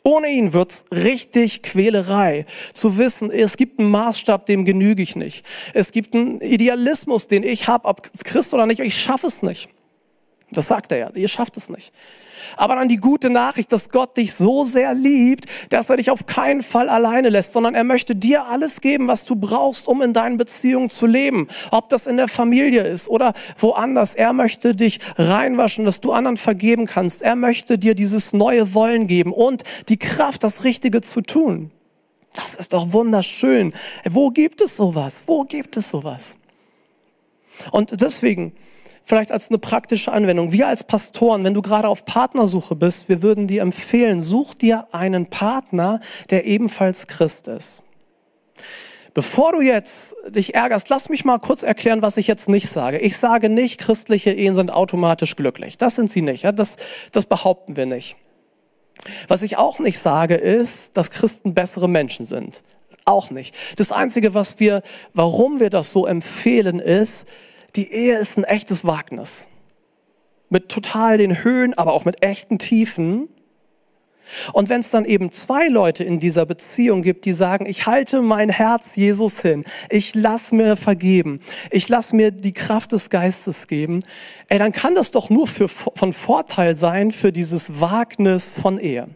Ohne 0.03 0.29
ihn 0.29 0.53
wird's 0.53 0.85
richtig 0.91 1.63
Quälerei. 1.63 2.47
Zu 2.73 2.97
wissen, 2.99 3.31
es 3.31 3.57
gibt 3.57 3.79
einen 3.79 3.91
Maßstab, 3.91 4.47
dem 4.47 4.65
genüge 4.65 5.03
ich 5.03 5.17
nicht. 5.17 5.47
Es 5.75 5.93
gibt 5.93 6.15
einen 6.15 6.41
Idealismus, 6.41 7.27
den 7.27 7.43
ich 7.43 7.69
habe, 7.69 7.87
ob 7.87 8.03
Christ 8.25 8.55
oder 8.55 8.67
nicht, 8.67 8.81
ich 8.81 8.95
schaffe 8.95 9.27
es 9.27 9.43
nicht. 9.43 9.69
Das 10.53 10.67
sagt 10.67 10.91
er 10.91 10.99
ja, 10.99 11.11
ihr 11.15 11.29
schafft 11.29 11.57
es 11.57 11.69
nicht. 11.69 11.93
Aber 12.57 12.75
dann 12.75 12.89
die 12.89 12.97
gute 12.97 13.31
Nachricht, 13.31 13.71
dass 13.73 13.89
Gott 13.89 14.17
dich 14.17 14.35
so 14.35 14.65
sehr 14.65 14.95
liebt, 14.95 15.47
dass 15.69 15.91
er 15.91 15.97
dich 15.97 16.11
auf 16.11 16.27
keinen 16.27 16.63
Fall 16.63 16.89
alleine 16.89 17.29
lässt, 17.29 17.53
sondern 17.53 17.75
er 17.75 17.85
möchte 17.85 18.17
dir 18.17 18.47
alles 18.47 18.81
geben, 18.81 19.07
was 19.07 19.25
du 19.25 19.37
brauchst, 19.37 19.87
um 19.87 20.03
in 20.03 20.13
deinen 20.13 20.39
Beziehungen 20.39 20.91
zu 20.91 21.07
leben. 21.07 21.47
Ob 21.71 21.89
das 21.89 22.07
in 22.07 22.17
der 22.17 22.27
Familie 22.29 22.83
ist 22.83 23.09
oder 23.09 23.33
woanders. 23.59 24.15
Er 24.15 24.33
möchte 24.33 24.75
dich 24.75 24.99
reinwaschen, 25.17 25.85
dass 25.85 26.01
du 26.01 26.13
anderen 26.13 26.37
vergeben 26.37 26.87
kannst. 26.87 27.23
Er 27.23 27.37
möchte 27.37 27.79
dir 27.79 27.95
dieses 27.95 28.33
neue 28.33 28.75
Wollen 28.75 29.07
geben 29.07 29.33
und 29.33 29.63
die 29.89 29.99
Kraft, 29.99 30.43
das 30.43 30.65
Richtige 30.65 31.01
zu 31.01 31.21
tun. 31.21 31.71
Das 32.35 32.55
ist 32.55 32.73
doch 32.73 32.93
wunderschön. 32.93 33.73
Wo 34.09 34.31
gibt 34.31 34.61
es 34.61 34.77
sowas? 34.77 35.25
Wo 35.27 35.45
gibt 35.45 35.77
es 35.77 35.91
sowas? 35.91 36.37
Und 37.73 38.01
deswegen, 38.01 38.53
vielleicht 39.03 39.33
als 39.33 39.49
eine 39.49 39.59
praktische 39.59 40.13
Anwendung. 40.13 40.53
Wir 40.53 40.69
als 40.69 40.85
Pastoren, 40.85 41.45
wenn 41.45 41.55
du 41.55 41.63
gerade 41.63 41.89
auf 41.89 42.05
Partnersuche 42.05 42.77
bist, 42.77 43.09
wir 43.09 43.23
würden 43.23 43.47
dir 43.47 43.63
empfehlen, 43.63 44.21
such 44.21 44.55
dir 44.55 44.87
einen 44.93 45.27
Partner, 45.27 46.01
der 46.31 46.45
ebenfalls 46.47 47.07
Christ 47.07 47.49
ist. 47.49 47.83
Bevor 49.13 49.53
du 49.53 49.61
jetzt 49.61 50.15
dich 50.29 50.55
ärgerst, 50.55 50.89
lass 50.89 51.09
mich 51.09 51.25
mal 51.25 51.39
kurz 51.39 51.63
erklären, 51.63 52.01
was 52.03 52.17
ich 52.17 52.29
jetzt 52.29 52.49
nicht 52.49 52.69
sage. 52.69 52.99
Ich 52.99 53.17
sage 53.17 53.49
nicht, 53.49 53.79
christliche 53.81 54.31
Ehen 54.31 54.55
sind 54.55 54.73
automatisch 54.73 55.35
glücklich. 55.35 55.79
Das 55.79 55.97
sind 55.97 56.09
sie 56.09 56.23
nicht. 56.23 56.45
Das, 56.55 56.77
das 57.11 57.27
behaupten 57.27 57.77
wir 57.77 57.87
nicht. 57.87 58.17
Was 59.27 59.43
ich 59.43 59.57
auch 59.57 59.79
nicht 59.81 59.99
sage, 59.99 60.35
ist, 60.37 60.97
dass 60.97 61.11
Christen 61.11 61.55
bessere 61.55 61.89
Menschen 61.89 62.25
sind. 62.25 62.63
Auch 63.05 63.31
nicht. 63.31 63.57
Das 63.77 63.91
Einzige, 63.91 64.35
was 64.35 64.61
wir, 64.61 64.83
warum 65.15 65.59
wir 65.59 65.71
das 65.71 65.91
so 65.91 66.07
empfehlen, 66.07 66.79
ist, 66.79 67.27
die 67.77 67.93
Ehe 67.93 68.19
ist 68.19 68.37
ein 68.37 68.45
echtes 68.45 68.85
Wagnis. 68.85 69.49
Mit 70.49 70.69
total 70.69 71.19
den 71.19 71.45
Höhen, 71.45 71.75
aber 71.75 71.93
auch 71.93 72.05
mit 72.05 72.25
echten 72.25 72.59
Tiefen. 72.59 73.29
Und 74.53 74.69
wenn 74.69 74.81
es 74.81 74.91
dann 74.91 75.05
eben 75.05 75.31
zwei 75.33 75.69
Leute 75.69 76.05
in 76.05 76.21
dieser 76.21 76.47
Beziehung 76.47 77.03
gibt, 77.03 77.25
die 77.25 77.33
sagen, 77.33 77.67
ich 77.67 77.87
halte 77.87 78.23
mein 78.23 78.49
Herz 78.49 78.95
Jesus 78.95 79.41
hin, 79.41 79.65
ich 79.89 80.15
lass 80.15 80.53
mir 80.53 80.77
vergeben, 80.77 81.41
ich 81.71 81.89
lass 81.89 82.13
mir 82.13 82.31
die 82.31 82.53
Kraft 82.53 82.93
des 82.93 83.11
Geistes 83.11 83.67
geben, 83.67 84.01
ey, 84.49 84.59
dann 84.59 84.73
kann 84.73 84.95
das 84.95 85.11
doch 85.11 85.31
nur 85.31 85.47
für, 85.47 85.69
von 85.69 86.13
Vorteil 86.13 86.77
sein 86.77 87.11
für 87.11 87.33
dieses 87.33 87.81
Wagnis 87.81 88.53
von 88.53 88.79
Ehe. 88.79 89.09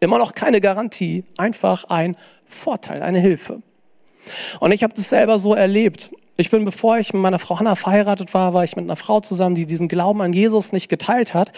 Immer 0.00 0.18
noch 0.18 0.34
keine 0.34 0.60
Garantie, 0.60 1.24
einfach 1.36 1.84
ein 1.84 2.16
Vorteil, 2.46 3.02
eine 3.02 3.20
Hilfe. 3.20 3.62
Und 4.60 4.72
ich 4.72 4.82
habe 4.82 4.94
das 4.94 5.08
selber 5.08 5.38
so 5.38 5.54
erlebt. 5.54 6.10
Ich 6.38 6.50
bin, 6.50 6.64
bevor 6.64 6.98
ich 6.98 7.14
mit 7.14 7.22
meiner 7.22 7.38
Frau 7.38 7.58
Hannah 7.58 7.76
verheiratet 7.76 8.34
war, 8.34 8.52
war 8.52 8.62
ich 8.62 8.76
mit 8.76 8.84
einer 8.84 8.96
Frau 8.96 9.20
zusammen, 9.20 9.54
die 9.54 9.64
diesen 9.64 9.88
Glauben 9.88 10.20
an 10.20 10.34
Jesus 10.34 10.70
nicht 10.70 10.88
geteilt 10.88 11.32
hat. 11.32 11.50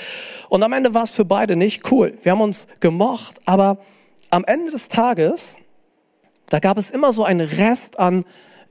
Und 0.49 0.62
am 0.62 0.73
Ende 0.73 0.95
war 0.95 1.03
es 1.03 1.11
für 1.11 1.25
beide 1.25 1.57
nicht 1.57 1.91
cool. 1.91 2.14
Wir 2.23 2.33
haben 2.33 2.41
uns 2.41 2.69
gemocht, 2.79 3.41
aber 3.45 3.79
am 4.31 4.45
Ende 4.45 4.71
des 4.71 4.88
Tages, 4.88 5.57
da 6.49 6.61
gab 6.61 6.79
es 6.79 6.91
immer 6.91 7.12
so 7.12 7.25
einen 7.25 7.41
Rest 7.41 7.99
an, 7.99 8.25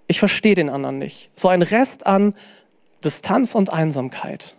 ich 0.07 0.19
verstehe 0.19 0.55
den 0.55 0.69
anderen 0.69 0.97
nicht. 0.97 1.29
So 1.35 1.49
ein 1.49 1.61
Rest 1.61 2.07
an 2.07 2.33
Distanz 3.03 3.53
und 3.53 3.73
Einsamkeit. 3.73 4.55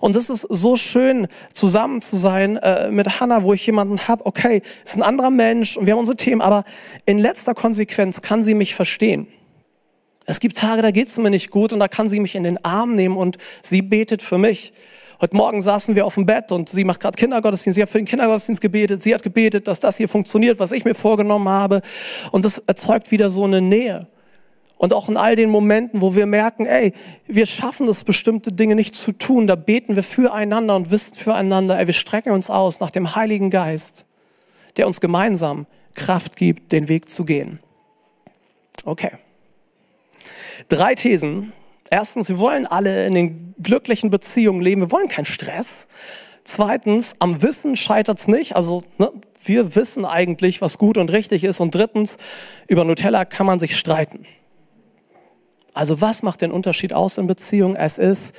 Und 0.00 0.14
es 0.16 0.28
ist 0.28 0.46
so 0.50 0.76
schön, 0.76 1.28
zusammen 1.54 2.02
zu 2.02 2.18
sein 2.18 2.58
äh, 2.58 2.90
mit 2.90 3.20
Hannah, 3.20 3.42
wo 3.42 3.54
ich 3.54 3.64
jemanden 3.66 4.06
habe, 4.06 4.26
okay, 4.26 4.62
ist 4.84 4.96
ein 4.96 5.02
anderer 5.02 5.30
Mensch 5.30 5.78
und 5.78 5.86
wir 5.86 5.94
haben 5.94 6.00
unsere 6.00 6.16
Themen, 6.16 6.42
aber 6.42 6.64
in 7.06 7.18
letzter 7.18 7.54
Konsequenz 7.54 8.20
kann 8.20 8.42
sie 8.42 8.54
mich 8.54 8.74
verstehen. 8.74 9.26
Es 10.26 10.40
gibt 10.40 10.56
Tage, 10.56 10.82
da 10.82 10.90
geht 10.90 11.08
es 11.08 11.18
mir 11.18 11.30
nicht 11.30 11.50
gut 11.50 11.72
und 11.72 11.80
da 11.80 11.88
kann 11.88 12.08
sie 12.08 12.20
mich 12.20 12.34
in 12.34 12.44
den 12.44 12.64
Arm 12.64 12.94
nehmen 12.94 13.16
und 13.16 13.36
sie 13.62 13.82
betet 13.82 14.22
für 14.22 14.38
mich. 14.38 14.72
Heute 15.20 15.36
Morgen 15.36 15.60
saßen 15.60 15.94
wir 15.94 16.06
auf 16.06 16.14
dem 16.14 16.26
Bett 16.26 16.50
und 16.50 16.68
sie 16.68 16.84
macht 16.84 17.00
gerade 17.00 17.16
Kindergottesdienst. 17.16 17.76
Sie 17.76 17.82
hat 17.82 17.90
für 17.90 17.98
den 17.98 18.06
Kindergottesdienst 18.06 18.60
gebetet. 18.60 19.02
Sie 19.02 19.14
hat 19.14 19.22
gebetet, 19.22 19.68
dass 19.68 19.80
das 19.80 19.96
hier 19.96 20.08
funktioniert, 20.08 20.58
was 20.58 20.72
ich 20.72 20.84
mir 20.84 20.94
vorgenommen 20.94 21.48
habe. 21.48 21.82
Und 22.32 22.44
das 22.44 22.58
erzeugt 22.66 23.10
wieder 23.10 23.30
so 23.30 23.44
eine 23.44 23.60
Nähe. 23.60 24.06
Und 24.76 24.92
auch 24.92 25.08
in 25.08 25.16
all 25.16 25.36
den 25.36 25.50
Momenten, 25.50 26.00
wo 26.00 26.14
wir 26.14 26.26
merken, 26.26 26.66
ey, 26.66 26.92
wir 27.26 27.46
schaffen 27.46 27.86
es, 27.86 28.02
bestimmte 28.02 28.50
Dinge 28.50 28.74
nicht 28.74 28.94
zu 28.94 29.12
tun, 29.12 29.46
da 29.46 29.54
beten 29.54 29.94
wir 29.94 30.02
füreinander 30.02 30.74
und 30.74 30.90
wissen 30.90 31.14
füreinander, 31.14 31.78
ey, 31.78 31.86
wir 31.86 31.94
strecken 31.94 32.32
uns 32.32 32.50
aus 32.50 32.80
nach 32.80 32.90
dem 32.90 33.14
Heiligen 33.14 33.50
Geist, 33.50 34.04
der 34.76 34.86
uns 34.86 35.00
gemeinsam 35.00 35.66
Kraft 35.94 36.34
gibt, 36.36 36.72
den 36.72 36.88
Weg 36.88 37.08
zu 37.08 37.24
gehen. 37.24 37.60
Okay. 38.84 39.12
Drei 40.68 40.94
Thesen. 40.94 41.52
Erstens, 41.90 42.28
wir 42.28 42.38
wollen 42.38 42.66
alle 42.66 43.06
in 43.06 43.14
den 43.14 43.54
glücklichen 43.62 44.10
Beziehungen 44.10 44.60
leben. 44.60 44.80
Wir 44.80 44.90
wollen 44.90 45.08
keinen 45.08 45.26
Stress. 45.26 45.86
Zweitens, 46.44 47.12
am 47.18 47.42
Wissen 47.42 47.76
scheitert 47.76 48.18
es 48.18 48.28
nicht. 48.28 48.56
Also 48.56 48.84
ne, 48.98 49.10
wir 49.42 49.74
wissen 49.76 50.04
eigentlich, 50.04 50.60
was 50.60 50.78
gut 50.78 50.98
und 50.98 51.10
richtig 51.12 51.44
ist. 51.44 51.60
Und 51.60 51.74
drittens, 51.74 52.16
über 52.66 52.84
Nutella 52.84 53.24
kann 53.24 53.46
man 53.46 53.58
sich 53.58 53.76
streiten. 53.76 54.26
Also 55.72 56.00
was 56.00 56.22
macht 56.22 56.40
den 56.40 56.52
Unterschied 56.52 56.92
aus 56.92 57.18
in 57.18 57.26
Beziehungen? 57.26 57.74
Es 57.74 57.98
ist 57.98 58.34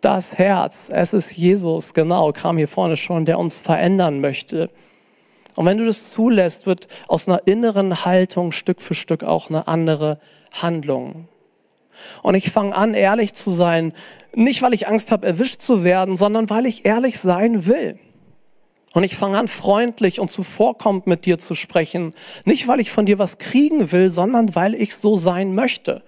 das 0.00 0.38
Herz. 0.38 0.90
Es 0.92 1.12
ist 1.12 1.32
Jesus, 1.32 1.94
genau, 1.94 2.32
kam 2.32 2.58
hier 2.58 2.68
vorne 2.68 2.96
schon, 2.96 3.24
der 3.24 3.38
uns 3.38 3.60
verändern 3.60 4.20
möchte. 4.20 4.70
Und 5.56 5.66
wenn 5.66 5.78
du 5.78 5.86
das 5.86 6.10
zulässt, 6.10 6.66
wird 6.66 6.86
aus 7.08 7.26
einer 7.26 7.42
inneren 7.46 8.04
Haltung 8.04 8.52
Stück 8.52 8.80
für 8.80 8.94
Stück 8.94 9.24
auch 9.24 9.48
eine 9.50 9.66
andere 9.66 10.20
Handlung. 10.52 11.26
Und 12.22 12.34
ich 12.34 12.50
fange 12.50 12.74
an, 12.74 12.94
ehrlich 12.94 13.32
zu 13.34 13.50
sein, 13.50 13.92
nicht 14.34 14.62
weil 14.62 14.74
ich 14.74 14.88
Angst 14.88 15.10
habe, 15.10 15.26
erwischt 15.26 15.60
zu 15.60 15.84
werden, 15.84 16.16
sondern 16.16 16.50
weil 16.50 16.66
ich 16.66 16.84
ehrlich 16.84 17.18
sein 17.18 17.66
will. 17.66 17.98
Und 18.94 19.04
ich 19.04 19.16
fange 19.16 19.38
an, 19.38 19.48
freundlich 19.48 20.18
und 20.18 20.30
zuvorkommend 20.30 21.06
mit 21.06 21.26
dir 21.26 21.38
zu 21.38 21.54
sprechen. 21.54 22.14
Nicht, 22.44 22.68
weil 22.68 22.80
ich 22.80 22.90
von 22.90 23.06
dir 23.06 23.18
was 23.18 23.38
kriegen 23.38 23.92
will, 23.92 24.10
sondern 24.10 24.54
weil 24.54 24.74
ich 24.74 24.94
so 24.96 25.14
sein 25.14 25.54
möchte. 25.54 26.02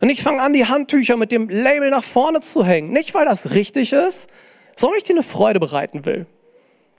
Und 0.00 0.10
ich 0.10 0.22
fange 0.22 0.42
an, 0.42 0.52
die 0.52 0.66
Handtücher 0.66 1.16
mit 1.16 1.30
dem 1.30 1.48
Label 1.48 1.90
nach 1.90 2.04
vorne 2.04 2.40
zu 2.40 2.64
hängen. 2.64 2.90
Nicht, 2.90 3.14
weil 3.14 3.24
das 3.24 3.54
richtig 3.54 3.92
ist, 3.92 4.28
sondern 4.76 4.94
weil 4.94 4.98
ich 4.98 5.04
dir 5.04 5.14
eine 5.14 5.22
Freude 5.22 5.60
bereiten 5.60 6.04
will. 6.04 6.26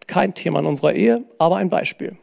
Kein 0.07 0.33
Thema 0.33 0.59
in 0.59 0.65
unserer 0.65 0.93
Ehe, 0.93 1.23
aber 1.39 1.57
ein 1.57 1.69
Beispiel. 1.69 2.17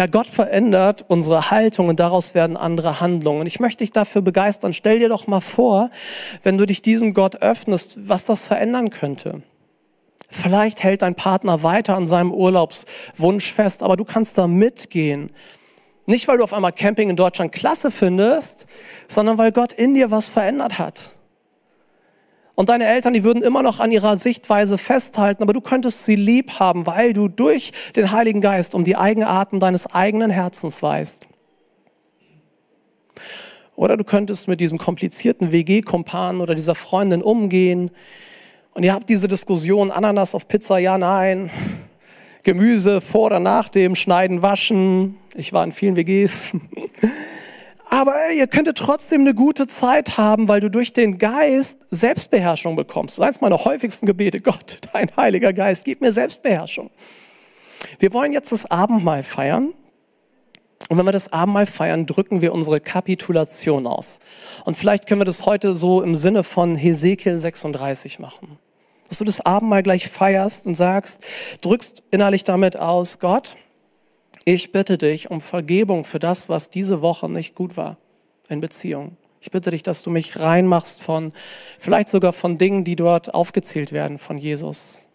Ja, 0.00 0.06
Gott 0.06 0.28
verändert 0.28 1.04
unsere 1.08 1.50
Haltung 1.50 1.88
und 1.88 2.00
daraus 2.00 2.34
werden 2.34 2.56
andere 2.56 3.02
Handlungen. 3.02 3.40
Und 3.40 3.46
ich 3.46 3.60
möchte 3.60 3.84
dich 3.84 3.92
dafür 3.92 4.22
begeistern. 4.22 4.72
Stell 4.72 4.98
dir 4.98 5.10
doch 5.10 5.26
mal 5.26 5.42
vor, 5.42 5.90
wenn 6.42 6.56
du 6.56 6.64
dich 6.64 6.80
diesem 6.80 7.12
Gott 7.12 7.42
öffnest, 7.42 8.08
was 8.08 8.24
das 8.24 8.46
verändern 8.46 8.88
könnte. 8.88 9.42
Vielleicht 10.30 10.82
hält 10.84 11.02
dein 11.02 11.16
Partner 11.16 11.62
weiter 11.62 11.96
an 11.96 12.06
seinem 12.06 12.32
Urlaubswunsch 12.32 13.52
fest, 13.52 13.82
aber 13.82 13.98
du 13.98 14.06
kannst 14.06 14.38
da 14.38 14.46
mitgehen. 14.46 15.30
Nicht, 16.06 16.28
weil 16.28 16.38
du 16.38 16.44
auf 16.44 16.54
einmal 16.54 16.72
Camping 16.72 17.10
in 17.10 17.16
Deutschland 17.16 17.52
klasse 17.52 17.90
findest, 17.90 18.66
sondern 19.06 19.36
weil 19.36 19.52
Gott 19.52 19.74
in 19.74 19.92
dir 19.92 20.10
was 20.10 20.30
verändert 20.30 20.78
hat. 20.78 21.19
Und 22.54 22.68
deine 22.68 22.86
Eltern, 22.86 23.14
die 23.14 23.24
würden 23.24 23.42
immer 23.42 23.62
noch 23.62 23.80
an 23.80 23.92
ihrer 23.92 24.18
Sichtweise 24.18 24.76
festhalten, 24.76 25.42
aber 25.42 25.52
du 25.52 25.60
könntest 25.60 26.04
sie 26.04 26.16
lieb 26.16 26.58
haben, 26.58 26.86
weil 26.86 27.12
du 27.12 27.28
durch 27.28 27.72
den 27.96 28.10
Heiligen 28.10 28.40
Geist 28.40 28.74
um 28.74 28.84
die 28.84 28.96
Eigenarten 28.96 29.60
deines 29.60 29.86
eigenen 29.86 30.30
Herzens 30.30 30.82
weißt. 30.82 31.26
Oder 33.76 33.96
du 33.96 34.04
könntest 34.04 34.46
mit 34.46 34.60
diesem 34.60 34.76
komplizierten 34.76 35.52
WG-Kumpan 35.52 36.40
oder 36.40 36.54
dieser 36.54 36.74
Freundin 36.74 37.22
umgehen 37.22 37.90
und 38.72 38.84
ihr 38.84 38.92
habt 38.92 39.08
diese 39.08 39.26
Diskussion, 39.26 39.90
Ananas 39.90 40.34
auf 40.34 40.46
Pizza, 40.46 40.78
ja, 40.78 40.96
nein, 40.96 41.50
Gemüse 42.44 43.00
vor 43.00 43.26
oder 43.26 43.40
nach 43.40 43.68
dem 43.68 43.94
Schneiden, 43.94 44.42
Waschen. 44.42 45.16
Ich 45.34 45.52
war 45.52 45.64
in 45.64 45.72
vielen 45.72 45.96
WGs. 45.96 46.52
Aber 47.92 48.14
ihr 48.36 48.46
könntet 48.46 48.78
trotzdem 48.78 49.22
eine 49.22 49.34
gute 49.34 49.66
Zeit 49.66 50.16
haben, 50.16 50.46
weil 50.46 50.60
du 50.60 50.70
durch 50.70 50.92
den 50.92 51.18
Geist 51.18 51.78
Selbstbeherrschung 51.90 52.76
bekommst. 52.76 53.18
Das 53.18 53.22
ist 53.22 53.26
eines 53.26 53.40
meiner 53.40 53.64
häufigsten 53.64 54.06
Gebete. 54.06 54.40
Gott, 54.40 54.78
dein 54.92 55.10
Heiliger 55.16 55.52
Geist, 55.52 55.84
gib 55.84 56.00
mir 56.00 56.12
Selbstbeherrschung. 56.12 56.90
Wir 57.98 58.12
wollen 58.12 58.32
jetzt 58.32 58.52
das 58.52 58.70
Abendmahl 58.70 59.24
feiern. 59.24 59.74
Und 60.88 60.98
wenn 60.98 61.04
wir 61.04 61.12
das 61.12 61.32
Abendmahl 61.32 61.66
feiern, 61.66 62.06
drücken 62.06 62.40
wir 62.40 62.52
unsere 62.54 62.80
Kapitulation 62.80 63.88
aus. 63.88 64.20
Und 64.64 64.76
vielleicht 64.76 65.08
können 65.08 65.20
wir 65.20 65.24
das 65.24 65.44
heute 65.44 65.74
so 65.74 66.00
im 66.00 66.14
Sinne 66.14 66.44
von 66.44 66.76
Hesekiel 66.76 67.40
36 67.40 68.20
machen. 68.20 68.56
Dass 69.08 69.18
du 69.18 69.24
das 69.24 69.40
Abendmahl 69.40 69.82
gleich 69.82 70.08
feierst 70.08 70.64
und 70.64 70.76
sagst, 70.76 71.20
drückst 71.60 72.04
innerlich 72.12 72.44
damit 72.44 72.78
aus, 72.78 73.18
Gott, 73.18 73.56
ich 74.54 74.72
bitte 74.72 74.98
dich 74.98 75.30
um 75.30 75.40
Vergebung 75.40 76.04
für 76.04 76.18
das, 76.18 76.48
was 76.48 76.70
diese 76.70 77.02
Woche 77.02 77.30
nicht 77.30 77.54
gut 77.54 77.76
war 77.76 77.98
in 78.48 78.60
Beziehung. 78.60 79.16
Ich 79.40 79.50
bitte 79.50 79.70
dich, 79.70 79.82
dass 79.82 80.02
du 80.02 80.10
mich 80.10 80.38
reinmachst 80.38 81.02
von, 81.02 81.32
vielleicht 81.78 82.08
sogar 82.08 82.32
von 82.32 82.58
Dingen, 82.58 82.84
die 82.84 82.96
dort 82.96 83.32
aufgezählt 83.32 83.92
werden 83.92 84.18
von 84.18 84.38
Jesus. 84.38 85.08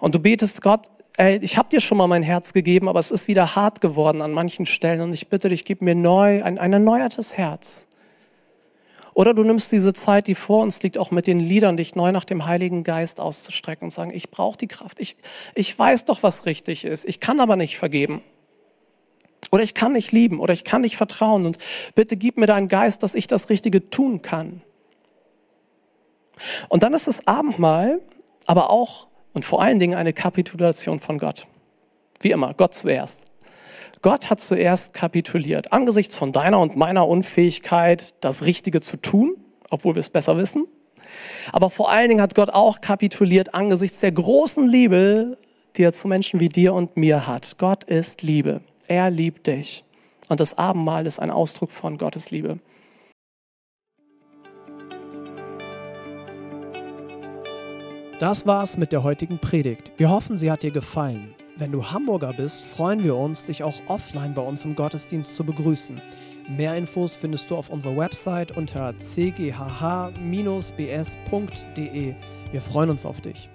Und 0.00 0.14
du 0.14 0.18
betest 0.18 0.62
Gott, 0.62 0.88
ey, 1.16 1.38
ich 1.42 1.56
habe 1.56 1.68
dir 1.68 1.80
schon 1.80 1.98
mal 1.98 2.06
mein 2.06 2.22
Herz 2.22 2.52
gegeben, 2.52 2.88
aber 2.88 3.00
es 3.00 3.10
ist 3.10 3.28
wieder 3.28 3.56
hart 3.56 3.80
geworden 3.80 4.20
an 4.20 4.32
manchen 4.32 4.66
Stellen 4.66 5.00
und 5.00 5.12
ich 5.12 5.28
bitte 5.28 5.48
dich, 5.48 5.64
gib 5.64 5.80
mir 5.80 5.94
neu, 5.94 6.42
ein, 6.42 6.58
ein 6.58 6.72
erneuertes 6.72 7.36
Herz. 7.36 7.87
Oder 9.18 9.34
du 9.34 9.42
nimmst 9.42 9.72
diese 9.72 9.92
Zeit, 9.92 10.28
die 10.28 10.36
vor 10.36 10.62
uns 10.62 10.80
liegt, 10.84 10.96
auch 10.96 11.10
mit 11.10 11.26
den 11.26 11.40
Liedern, 11.40 11.76
dich 11.76 11.96
neu 11.96 12.12
nach 12.12 12.24
dem 12.24 12.46
Heiligen 12.46 12.84
Geist 12.84 13.18
auszustrecken 13.18 13.86
und 13.86 13.90
sagen, 13.90 14.12
ich 14.14 14.30
brauche 14.30 14.56
die 14.56 14.68
Kraft. 14.68 15.00
Ich, 15.00 15.16
ich 15.56 15.76
weiß 15.76 16.04
doch, 16.04 16.22
was 16.22 16.46
richtig 16.46 16.84
ist. 16.84 17.04
Ich 17.04 17.18
kann 17.18 17.40
aber 17.40 17.56
nicht 17.56 17.78
vergeben. 17.78 18.22
Oder 19.50 19.64
ich 19.64 19.74
kann 19.74 19.94
nicht 19.94 20.12
lieben 20.12 20.38
oder 20.38 20.52
ich 20.52 20.62
kann 20.62 20.82
nicht 20.82 20.96
vertrauen. 20.96 21.46
Und 21.46 21.58
bitte 21.96 22.16
gib 22.16 22.36
mir 22.36 22.46
deinen 22.46 22.68
Geist, 22.68 23.02
dass 23.02 23.16
ich 23.16 23.26
das 23.26 23.50
Richtige 23.50 23.90
tun 23.90 24.22
kann. 24.22 24.62
Und 26.68 26.84
dann 26.84 26.94
ist 26.94 27.08
das 27.08 27.26
Abendmahl 27.26 28.00
aber 28.46 28.70
auch 28.70 29.08
und 29.32 29.44
vor 29.44 29.60
allen 29.60 29.80
Dingen 29.80 29.98
eine 29.98 30.12
Kapitulation 30.12 31.00
von 31.00 31.18
Gott. 31.18 31.48
Wie 32.20 32.30
immer, 32.30 32.54
Gott 32.54 32.72
zuerst. 32.72 33.32
Gott 34.02 34.30
hat 34.30 34.40
zuerst 34.40 34.94
kapituliert 34.94 35.72
angesichts 35.72 36.16
von 36.16 36.32
deiner 36.32 36.60
und 36.60 36.76
meiner 36.76 37.08
Unfähigkeit, 37.08 38.14
das 38.20 38.44
Richtige 38.44 38.80
zu 38.80 38.96
tun, 38.96 39.36
obwohl 39.70 39.94
wir 39.94 40.00
es 40.00 40.10
besser 40.10 40.36
wissen. 40.38 40.66
Aber 41.52 41.70
vor 41.70 41.90
allen 41.90 42.08
Dingen 42.08 42.20
hat 42.20 42.34
Gott 42.34 42.50
auch 42.50 42.80
kapituliert 42.80 43.54
angesichts 43.54 44.00
der 44.00 44.12
großen 44.12 44.68
Liebe, 44.68 45.36
die 45.76 45.82
er 45.82 45.92
zu 45.92 46.06
Menschen 46.06 46.40
wie 46.40 46.48
dir 46.48 46.74
und 46.74 46.96
mir 46.96 47.26
hat. 47.26 47.56
Gott 47.58 47.84
ist 47.84 48.22
Liebe. 48.22 48.60
Er 48.86 49.10
liebt 49.10 49.46
dich. 49.46 49.84
Und 50.28 50.40
das 50.40 50.58
Abendmahl 50.58 51.06
ist 51.06 51.18
ein 51.18 51.30
Ausdruck 51.30 51.70
von 51.70 51.98
Gottes 51.98 52.30
Liebe. 52.30 52.58
Das 58.18 58.46
war's 58.46 58.76
mit 58.76 58.92
der 58.92 59.04
heutigen 59.04 59.38
Predigt. 59.38 59.92
Wir 59.96 60.10
hoffen, 60.10 60.36
sie 60.36 60.50
hat 60.50 60.62
dir 60.62 60.72
gefallen. 60.72 61.34
Wenn 61.58 61.72
du 61.72 61.84
Hamburger 61.84 62.32
bist, 62.32 62.62
freuen 62.62 63.02
wir 63.02 63.16
uns, 63.16 63.46
dich 63.46 63.64
auch 63.64 63.74
offline 63.88 64.32
bei 64.32 64.42
uns 64.42 64.64
im 64.64 64.76
Gottesdienst 64.76 65.34
zu 65.34 65.42
begrüßen. 65.42 66.00
Mehr 66.48 66.76
Infos 66.76 67.16
findest 67.16 67.50
du 67.50 67.56
auf 67.56 67.68
unserer 67.68 67.96
Website 67.96 68.56
unter 68.56 68.92
cghh-bs.de. 68.92 70.14
Wir 72.52 72.60
freuen 72.60 72.90
uns 72.90 73.04
auf 73.04 73.20
dich. 73.20 73.50